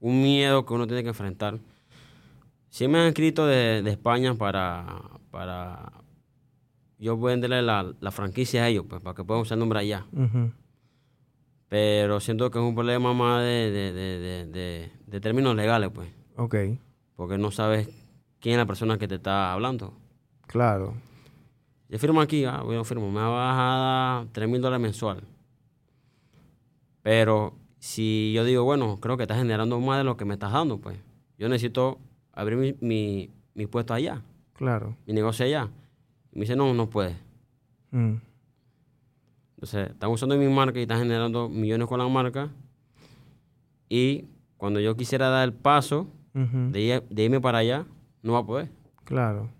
[0.00, 1.58] un miedo que uno tiene que enfrentar.
[2.68, 5.92] Sí me han escrito de, de España para, para
[6.98, 10.06] yo venderle la, la franquicia a ellos, pues, para que puedan usar el nombre allá.
[11.68, 15.90] Pero siento que es un problema más de, de, de, de, de- de términos legales,
[15.92, 16.08] pues.
[16.36, 16.54] Ok,
[17.22, 17.88] Porque no sabes
[18.40, 19.94] quién es la persona que te está hablando.
[20.48, 20.94] claro.
[21.88, 23.30] Yo firmo aquí, ah, bueno, firmo, me va a
[24.24, 25.22] bajar 3 mil dólares mensual.
[27.02, 30.50] Pero si yo digo, bueno, creo que estás generando más de lo que me estás
[30.50, 30.98] dando, pues
[31.38, 32.00] yo necesito
[32.32, 34.20] abrir mi, mi, mi puesto allá,
[34.54, 34.96] Claro.
[35.06, 35.68] mi negocio allá.
[36.32, 37.16] Y me dice, no, no puedes.
[37.92, 38.14] Mm.
[39.54, 42.48] Entonces, están usando mi marca y están generando millones con la marca.
[43.88, 44.24] Y
[44.56, 47.84] cuando yo quisiera dar el paso De, ir- de irme para allá,
[48.22, 48.70] no va a poder.
[49.04, 49.50] Claro.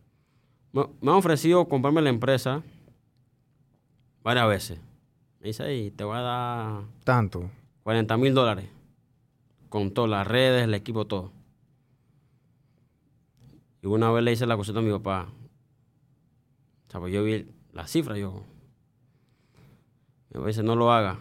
[0.72, 2.62] Me, me han ofrecido comprarme la empresa
[4.22, 4.80] varias veces.
[5.40, 7.50] Me dice, "Ey, te voy a dar Tanto.
[7.82, 8.66] 40 mil dólares.
[9.68, 11.32] Con todas las redes, el equipo, todo.
[13.82, 15.28] Y una vez le hice la cosita a mi papá.
[16.88, 18.44] O sea, pues yo vi la cifra, yo.
[20.30, 21.18] Me dice, no lo haga.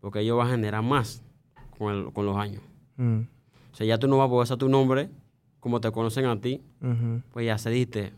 [0.00, 1.22] Porque ellos van a generar más
[1.78, 2.62] con, el- con los años.
[2.96, 3.20] Mm.
[3.78, 5.08] Sea, ya tú no vas a poder usar tu nombre
[5.60, 6.64] como te conocen a ti.
[7.30, 8.12] Pues ya se diste.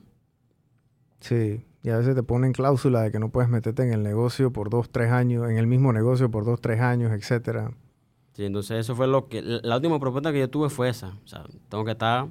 [1.21, 1.67] Sí.
[1.83, 4.71] Y a veces te ponen cláusula de que no puedes meterte en el negocio por
[4.71, 7.73] dos, tres años, en el mismo negocio por dos, tres años, etcétera.
[8.33, 9.43] Sí, entonces eso fue lo que...
[9.43, 11.09] La última propuesta que yo tuve fue esa.
[11.23, 12.29] O sea, tengo que estar...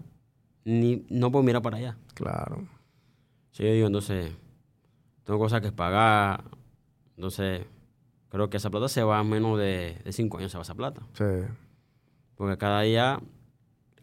[0.65, 1.97] Ni, no puedo mirar para allá.
[2.15, 2.67] Claro.
[3.51, 4.31] Sí, yo digo, entonces...
[5.23, 6.45] Tengo cosas que pagar.
[7.15, 7.63] Entonces...
[8.29, 10.73] Creo que esa plata se va a menos de, de cinco años, se va esa
[10.73, 11.03] plata.
[11.13, 11.25] Sí.
[12.39, 13.19] Porque cada día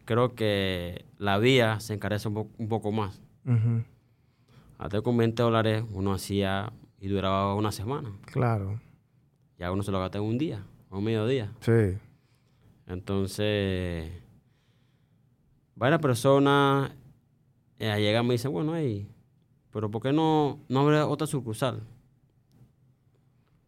[0.05, 3.19] creo que la vía se encarece un, po- un poco más.
[3.47, 3.81] Ujú.
[4.77, 6.71] Antes con 20 dólares uno hacía
[7.01, 8.11] y duraba una semana.
[8.27, 8.79] Claro.
[9.57, 11.51] Ya uno se lo gasta en un día o un mediodía.
[11.61, 11.97] Sí.
[12.85, 14.07] Entonces,
[15.75, 16.91] varias personas
[17.79, 19.09] eh, llegan y me dicen, bueno, hey,
[19.71, 21.81] pero ¿por qué no, no abre otra sucursal?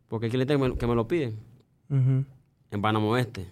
[0.08, 1.40] Porque hay clientes que me, que me lo piden.
[1.90, 2.24] Ujú.
[2.72, 3.48] En Panamá Oeste,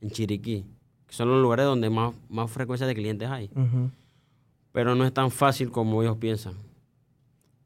[0.00, 0.64] en Chiriquí,
[1.06, 3.50] que son los lugares donde más, más frecuencia de clientes hay.
[4.72, 6.54] Pero no es tan fácil como ellos piensan.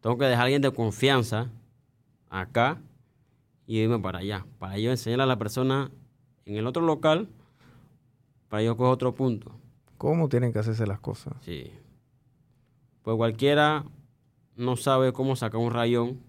[0.01, 1.49] Tengo que dejar a alguien de confianza
[2.29, 2.79] acá
[3.67, 4.47] y irme para allá.
[4.59, 5.91] Para yo enseñarle a la persona
[6.47, 7.29] en el otro local,
[8.49, 9.53] para yo coger otro punto.
[9.99, 11.35] ¿Cómo tienen que hacerse las cosas?
[11.43, 11.71] Sí.
[13.03, 13.85] Pues cualquiera
[14.57, 16.21] no sabe cómo sacar un rayón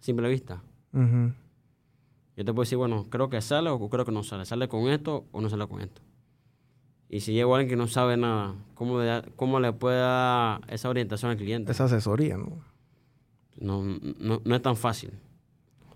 [0.00, 0.62] a simple vista.
[0.92, 1.32] Ujú.
[2.36, 4.44] Yo te puedo decir, bueno, creo que sale o creo que no sale.
[4.44, 6.02] ¿Sale con esto o no sale con esto?
[7.08, 9.98] Y si llevo a alguien que no sabe nada, ¿cómo, le da- cómo le puede
[10.00, 11.72] dar esa orientación al cliente?
[11.72, 12.58] Esa asesoría, ¿no?
[13.58, 13.82] No,
[14.18, 15.12] no, no es tan fácil.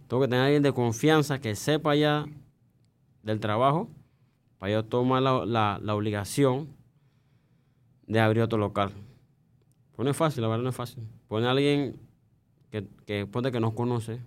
[0.08, 2.26] Tengo que tener a alguien de confianza que sepa ya
[3.22, 3.88] del trabajo
[4.58, 6.68] para yo tomar la, la- la obligación
[8.06, 8.92] de abrir otro local.
[9.94, 11.02] Pues no es fácil, la verdad no es fácil.
[11.28, 11.96] Poner a alguien
[12.70, 14.20] que, que ponte que nos conoce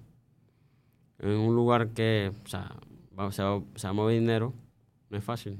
[1.31, 2.75] en un lugar que o sea,
[3.17, 4.53] va- se, va, se va a mover dinero,
[5.09, 5.59] no es fácil.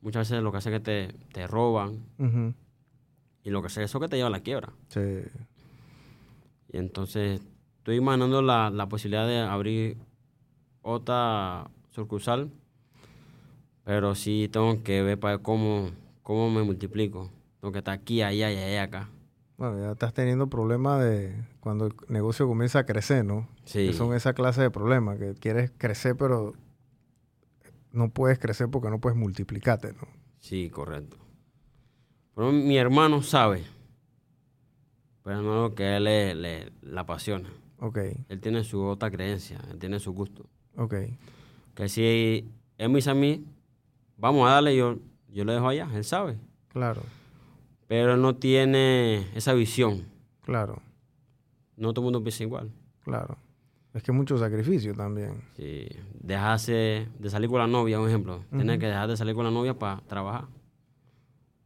[0.00, 2.04] Muchas veces lo que hace es que te, te roban
[3.42, 4.72] y lo que hace es eso que te lleva a la quiebra.
[4.88, 5.00] Sí.
[6.72, 7.40] Y entonces
[7.78, 9.96] estoy imaginando la, la posibilidad de abrir
[10.82, 12.50] otra sucursal,
[13.84, 15.90] pero sí tengo que ver para cómo,
[16.22, 17.30] cómo me multiplico.
[17.60, 19.08] Tengo que estar aquí, allá y allá acá.
[19.56, 21.34] Bueno, ya estás teniendo problemas de
[21.66, 23.48] cuando el negocio comienza a crecer, ¿no?
[23.64, 26.52] Sí, Que son esa clase de problemas, que quieres crecer, pero
[27.90, 30.06] no puedes crecer porque no puedes multiplicarte, ¿no?
[30.38, 31.16] sí, correcto.
[32.36, 33.64] Pero mi hermano sabe,
[35.24, 37.48] pero no lo que a él le, le, le apasiona.
[37.80, 37.98] Ok,
[38.28, 40.46] Él tiene su otra creencia, él tiene su gusto.
[40.76, 40.94] ok.
[41.74, 42.48] Que si
[42.78, 43.44] él me dice a mí,
[44.16, 44.98] vamos a darle, yo,
[45.32, 46.36] yo lo dejo allá, él sabe.
[46.68, 47.02] Claro,
[47.88, 50.04] pero él no tiene esa visión.
[50.42, 50.80] claro,
[51.76, 52.70] No todo el mundo piensa igual.
[53.04, 53.36] claro.
[53.94, 55.40] Es que mucho sacrificio también.
[55.56, 55.88] Si
[56.20, 59.50] dejarse de salir con la novia, un ejemplo, tiene que dejar de salir con la
[59.50, 60.48] novia para trabajar.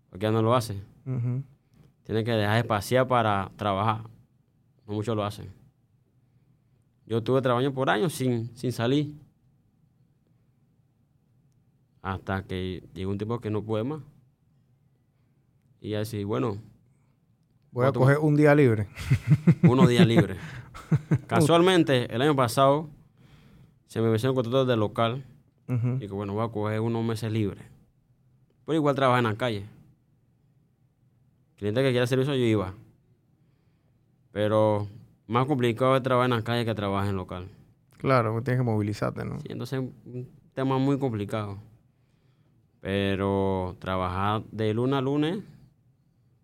[0.08, 0.80] Porque ya no lo hace.
[1.06, 1.42] Ujú.
[2.04, 4.02] Tiene que dejar de pasear para trabajar.
[4.86, 5.50] No muchos lo hacen.
[7.04, 9.12] Yo estuve trabajando por años sin, sin salir.
[12.00, 14.02] Hasta que llegó un tiempo que no pude más.
[15.80, 16.58] Y así, bueno,
[17.72, 18.88] Voy a ¿Cuánto- coger un día libre.
[19.62, 20.36] unos días libres.
[21.26, 22.88] Casualmente, el año pasado
[23.86, 25.24] se me venció un contrato de local
[25.68, 25.96] Ujú.
[25.96, 27.64] y que bueno, voy a coger unos meses libres.
[28.66, 29.66] Pero igual trabajar en la calle.
[31.56, 32.74] Cliente que quiera servicio yo iba.
[34.32, 34.88] Pero
[35.26, 37.48] más complicado es trabajar en la calle que trabajar en local.
[37.98, 39.38] Claro, tienes que movilizarte, ¿no?
[39.40, 41.58] Sí, entonces es un tema muy complicado.
[42.80, 45.38] Pero trabajar de lunes a lunes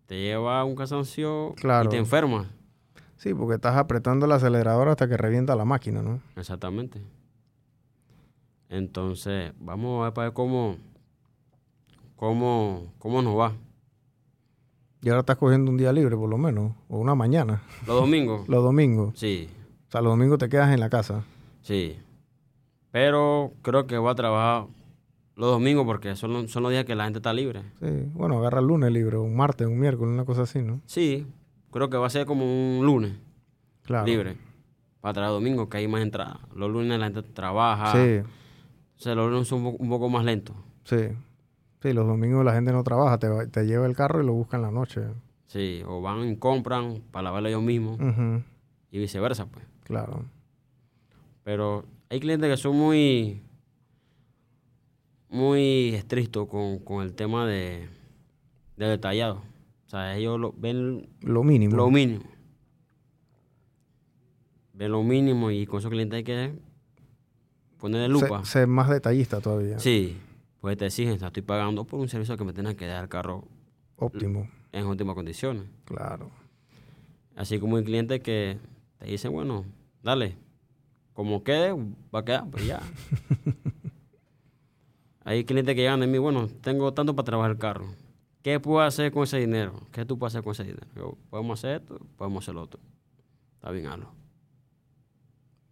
[0.07, 1.85] te lleva a un cansancio Claro.
[1.87, 2.47] y te enfermas.
[3.17, 6.21] Sí, porque estás apretando el acelerador hasta que revienta la máquina, ¿no?
[6.35, 7.01] Exactamente.
[8.69, 10.77] Entonces, vamos a ver para ver cómo,
[12.15, 13.53] cómo, cómo nos va.
[15.01, 18.47] Y ahora estás cogiendo un día libre, por lo menos, o una mañana, Los domingos,
[18.49, 19.13] los domingos.
[19.17, 19.49] sí,
[19.87, 21.23] O sea, los domingos te quedas en la casa.
[21.61, 21.99] sí.
[22.89, 24.65] Pero creo que voy a trabajar
[25.37, 27.61] los domingos porque son, los- son los días que la gente está libre.
[27.79, 30.81] Sí, bueno, agarra el lunes libre, un martes, un miércoles, una cosa así, ¿no?
[30.85, 31.25] Sí,
[31.71, 32.43] creo que va a ser como
[32.79, 33.13] un lunes
[33.83, 34.05] Claro.
[34.05, 34.35] libre.
[34.99, 36.39] Para traer domingo que hay más entrada.
[36.53, 37.93] Los lunes la gente trabaja.
[37.93, 40.55] Sí, O sea, los lunes son un poco, un poco más lentos.
[40.83, 40.97] sí.
[41.79, 44.57] Sí, los domingos la gente no trabaja, te, te lleva el carro y lo busca
[44.57, 45.01] en la noche.
[45.45, 48.41] Sí, o van y compran para lavarlo ellos mismos Ujú,
[48.89, 49.63] y viceversa, pues.
[49.83, 50.25] Claro.
[51.43, 53.43] Pero hay clientes que son muy,
[55.29, 57.87] muy estrictos con, con el tema de,
[58.77, 59.41] de detallado.
[59.85, 61.75] O sea, ellos lo, ven Lo mínimo.
[61.75, 62.23] lo mínimo.
[64.73, 66.53] Ven lo mínimo y con esos clientes hay que
[67.79, 68.39] ponerle lupa.
[68.39, 69.79] Ser, ser más detallista todavía.
[69.79, 70.17] Sí,
[70.61, 73.03] pues te exigen, o sea, estoy pagando por un servicio que me tenga que dar
[73.03, 73.47] el carro
[73.95, 74.49] Óptimo.
[74.71, 75.63] en óptimas condiciones.
[75.85, 76.29] Claro.
[77.35, 78.57] Así como hay clientes que
[78.99, 79.65] te dicen, bueno,
[80.03, 80.35] dale,
[81.13, 81.71] como quede,
[82.13, 82.81] va a quedar, pues ya.
[85.27, 87.87] hay clientes que llegan de mí, bueno, tengo tanto para trabajar el carro.
[88.43, 89.73] ¿Qué puedo hacer con ese dinero?
[89.91, 90.87] ¿Qué tú puedes hacer con ese dinero?
[90.95, 92.79] Yo, podemos hacer esto, podemos hacer lo otro.
[93.55, 94.07] Está bien, hazlo.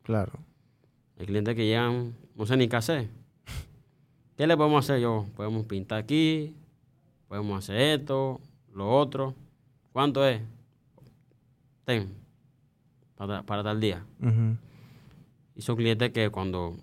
[0.04, 0.34] Claro.
[1.18, 3.08] Hay clientes que llegan, no sé ni qué hacer.
[4.36, 5.26] ¿qué le podemos hacer yo?
[5.38, 6.54] Podemos pintar aquí,
[7.30, 8.42] podemos hacer esto,
[8.74, 9.36] lo otro.
[9.94, 10.42] ¿Cuánto es?
[11.86, 12.10] Ten,
[13.16, 14.04] para, para tal día.
[15.56, 16.76] Y son clientes que cuando,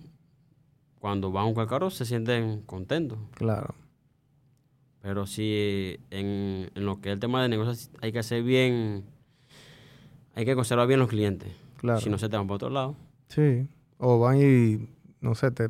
[1.02, 3.18] cuando van a un carro se sienten contentos.
[3.34, 3.74] Claro.
[5.00, 9.02] Pero sí, en, en lo que es el tema de negocios, hay que hacer bien,
[10.36, 11.50] hay que conservar bien los clientes.
[11.78, 12.00] Claro.
[12.00, 12.94] Si no se te van para otro lado.
[13.26, 13.66] Sí.
[13.98, 14.88] O van y,
[15.20, 15.66] no sé, te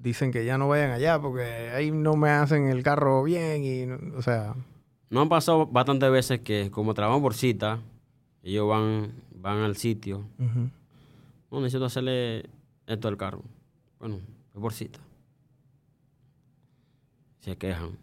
[0.00, 3.86] dicen que ya no vayan allá porque ahí no me hacen el carro bien y,
[3.86, 4.54] no- o sea,
[5.08, 7.78] Nos han pasado bastantes veces que como trabajan por cita,
[8.42, 10.24] ellos van, van al sitio.
[10.40, 10.68] ujú.
[11.52, 12.46] No, necesito hacerle
[12.88, 13.42] esto al carro.
[13.98, 14.16] Bueno,
[14.54, 14.98] es por cita.
[17.40, 17.96] Se quejan.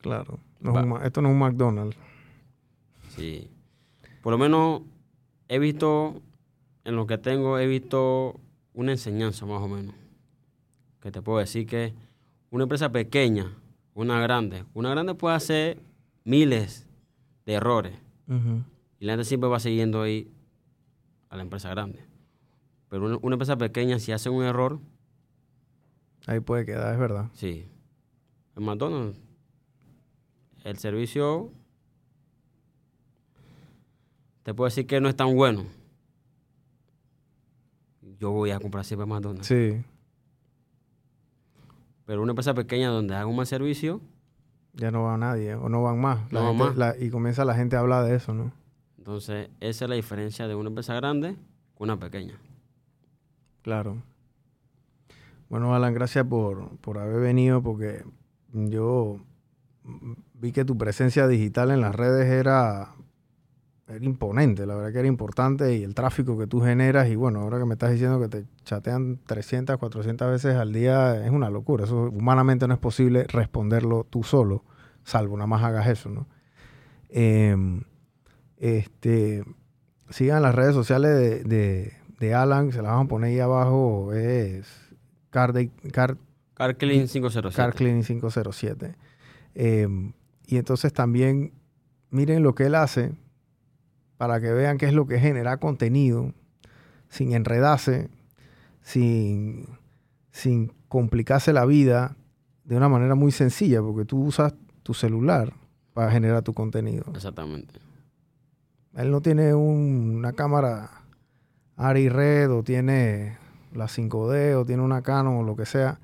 [0.00, 0.38] claro.
[0.60, 0.82] No es Va.
[0.82, 1.96] un ma- esto no es un McDonald's.
[3.14, 3.48] Sí.
[4.22, 4.82] Por lo menos
[5.48, 6.20] he visto,
[6.84, 8.40] en lo que tengo, he visto
[8.74, 9.94] una enseñanza más o menos.
[11.00, 11.92] Que te puedo decir que
[12.50, 13.52] una empresa pequeña,
[13.94, 15.78] una grande, una grande puede hacer
[16.24, 16.86] miles
[17.44, 17.92] de errores.
[18.98, 20.28] Y la gente siempre va siguiendo ahí
[21.28, 22.00] a la empresa grande.
[22.88, 24.80] Pero una, una empresa pequeña, si hace un error,
[26.26, 27.30] Ahí puede quedar, es verdad.
[27.34, 27.66] sí.
[28.56, 29.18] En McDonald's,
[30.64, 31.50] el servicio,
[34.42, 35.66] te puedo decir que no es tan bueno.
[38.18, 39.46] Yo voy a comprar siempre McDonald's.
[39.46, 39.82] Sí.
[42.06, 44.00] Pero una empresa pequeña donde haga un mal servicio,
[44.72, 46.30] Ya no va nadie, o no van más.
[46.32, 46.96] La No van gente- más.
[46.96, 48.52] la- y comienza la gente a hablar de eso, ¿no?
[48.98, 51.36] entonces esa es la diferencia de una empresa grande
[51.74, 52.38] con una pequeña.
[53.62, 54.02] Claro.
[55.48, 58.02] Bueno, Alan, gracias por, por haber venido porque
[58.52, 59.20] yo
[60.34, 62.94] vi que tu presencia digital en las redes era,
[63.86, 67.40] era imponente, la verdad que era importante y el tráfico que tú generas y bueno,
[67.40, 71.48] ahora que me estás diciendo que te chatean 300, 400 veces al día es una
[71.48, 71.84] locura.
[71.84, 74.64] Eso humanamente no es posible responderlo tú solo,
[75.04, 76.26] salvo nada más hagas eso, ¿no?
[77.08, 77.82] Em,
[78.56, 79.44] este,
[80.10, 84.12] sigan las redes sociales de, de, de Alan, se las vamos a poner ahí abajo,
[84.12, 84.85] es
[85.36, 86.16] Car, de- Car,
[86.54, 87.54] Car Clean 507.
[87.54, 88.94] Car Cleaning 507.
[89.54, 89.86] Eh,
[90.46, 91.52] y entonces también
[92.08, 93.12] miren lo que él hace
[94.16, 96.32] para que vean qué es lo que genera contenido
[97.10, 98.08] sin enredarse,
[98.80, 99.66] sin,
[100.30, 102.16] sin complicarse la vida
[102.64, 105.52] de una manera muy sencilla, porque tú usas tu celular
[105.92, 107.04] para generar tu contenido.
[107.14, 107.74] Exactamente.
[108.94, 111.02] Él no tiene un- una cámara
[111.76, 113.36] ARRI Red o tiene
[113.76, 116.00] la 5D o tiene una Canon o lo que sea.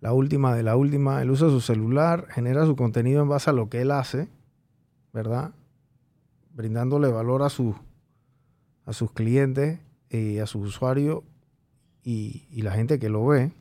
[0.00, 1.22] La última de la última.
[1.22, 4.28] Él usa su celular, genera su contenido en base a lo que él hace,
[5.12, 5.52] ¿verdad?
[6.54, 7.76] Brindándole valor a, sus
[8.84, 9.80] a sus clientes
[10.10, 11.22] y a sus usuarios
[12.02, 13.52] y, la gente que lo ve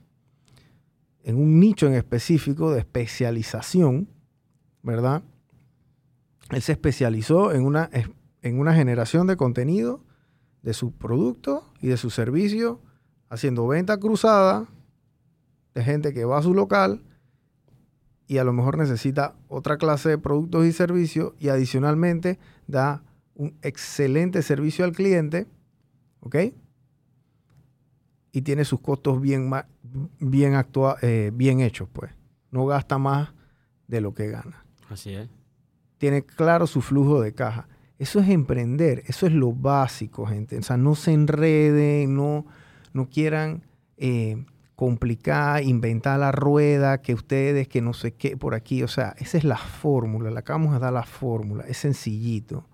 [1.23, 4.09] en un nicho en específico de especialización,
[4.81, 5.23] ¿verdad?
[6.49, 7.89] Él se especializó en una,
[8.41, 10.03] en una generación de contenido
[10.63, 12.81] de su producto y de su servicio,
[13.32, 14.67] haciendo venta cruzada
[15.73, 17.01] de gente que va a su local
[18.27, 23.03] y a lo mejor necesita otra clase de productos y servicios y adicionalmente da
[23.36, 25.47] un excelente servicio al cliente,
[26.19, 26.36] ¿ok?
[28.34, 29.49] Y tiene sus costos bien,
[30.19, 32.11] bien, actua- eh, bien hechos, pues.
[32.51, 33.34] No gasta más
[33.88, 35.29] de lo que gana Así es.
[35.97, 37.67] tiene claro su flujo de caja.
[37.97, 40.57] Eso es emprender, eso es lo básico, gente.
[40.57, 42.45] O sea, no se enreden, no,
[42.93, 43.63] no quieran
[43.97, 48.83] eh, complicar, inventar la rueda, que ustedes, que no sé qué, por aquí.
[48.83, 52.65] O sea, esa es la fórmula, le acabamos de dar la fórmula, es sencillito.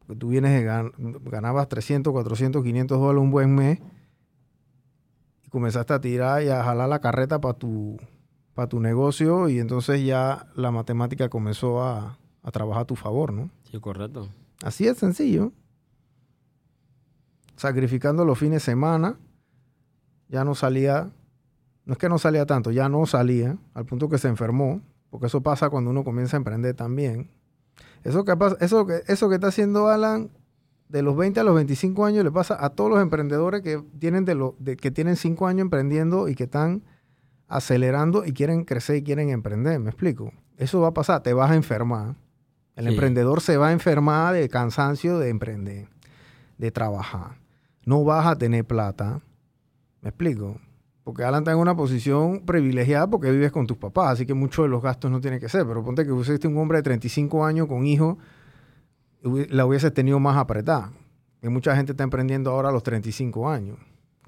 [0.00, 0.92] Porque tú vienes de gan-
[1.24, 3.78] ganabas 300, 400, 500 dólares un buen mes
[5.44, 7.96] y comenzaste a tirar y a jalar la carreta para tu,
[8.54, 13.32] para tu negocio y entonces ya la matemática comenzó a, a trabajar a tu favor,
[13.32, 13.48] ¿no?
[13.70, 14.28] Sí, correcto.
[14.62, 15.52] Así es sencillo.
[17.56, 19.18] Sacrificando los fines de semana,
[20.32, 21.10] ya no salía,
[21.84, 24.80] no es que no salía tanto, ya no salía, al punto que se enfermó,
[25.10, 27.30] porque eso pasa cuando uno comienza a emprender también.
[28.02, 30.30] Eso que, eso que, eso que está haciendo Alan,
[30.88, 34.24] de los 20 a los 25 años, le pasa a todos los emprendedores que tienen,
[34.24, 36.82] de lo, de, que tienen 5 años emprendiendo y que están
[37.48, 39.78] acelerando y quieren crecer y quieren emprender.
[39.80, 40.32] ¿Me explico?
[40.56, 42.16] Eso va a pasar, te vas a enfermar.
[42.74, 42.90] El Sí.
[42.92, 45.88] emprendedor se va a enfermar de cansancio de emprender,
[46.56, 47.36] de trabajar.
[47.84, 49.20] No vas a tener plata.
[50.02, 50.58] ¿Me explico?
[51.04, 54.64] Porque Alan está en una posición privilegiada porque vives con tus papás, así que muchos
[54.64, 55.66] de los gastos no tienen que ser.
[55.66, 57.82] Pero ponte que fuiste un hombre de 35 años con
[59.22, 60.92] hubi- la hubieses tenido más apretada.
[61.40, 63.76] Que mucha gente está emprendiendo ahora a los 35 años,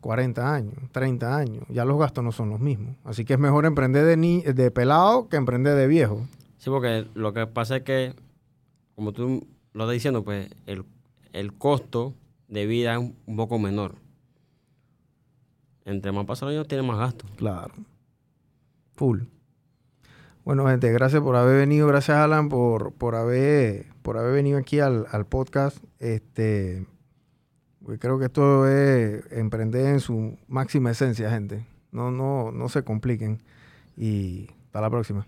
[0.00, 1.64] 40 años, 30 años.
[1.68, 2.96] Ya los gastos no son los mismos.
[3.04, 6.26] Así que es mejor emprender de, ni de pelado que emprender de viejo.
[6.58, 8.14] Sí, porque lo que pasa es que,
[8.96, 10.84] como tú lo estás diciendo, pues el,
[11.32, 12.14] el costo
[12.48, 13.94] de vida es un poco menor.
[15.84, 17.30] Entre más pasan los años, tiene más gastos.
[17.36, 17.74] Claro.
[18.94, 19.22] Full.
[20.44, 21.86] Bueno, gente, gracias por haber venido.
[21.86, 25.78] Gracias, Alan, por, por, haber, por haber venido aquí al, al podcast.
[25.98, 26.86] Este,
[27.98, 31.66] creo que esto es emprender en su máxima esencia, gente.
[31.92, 33.42] No, no, no se compliquen.
[33.96, 35.26] Y hasta la próxima.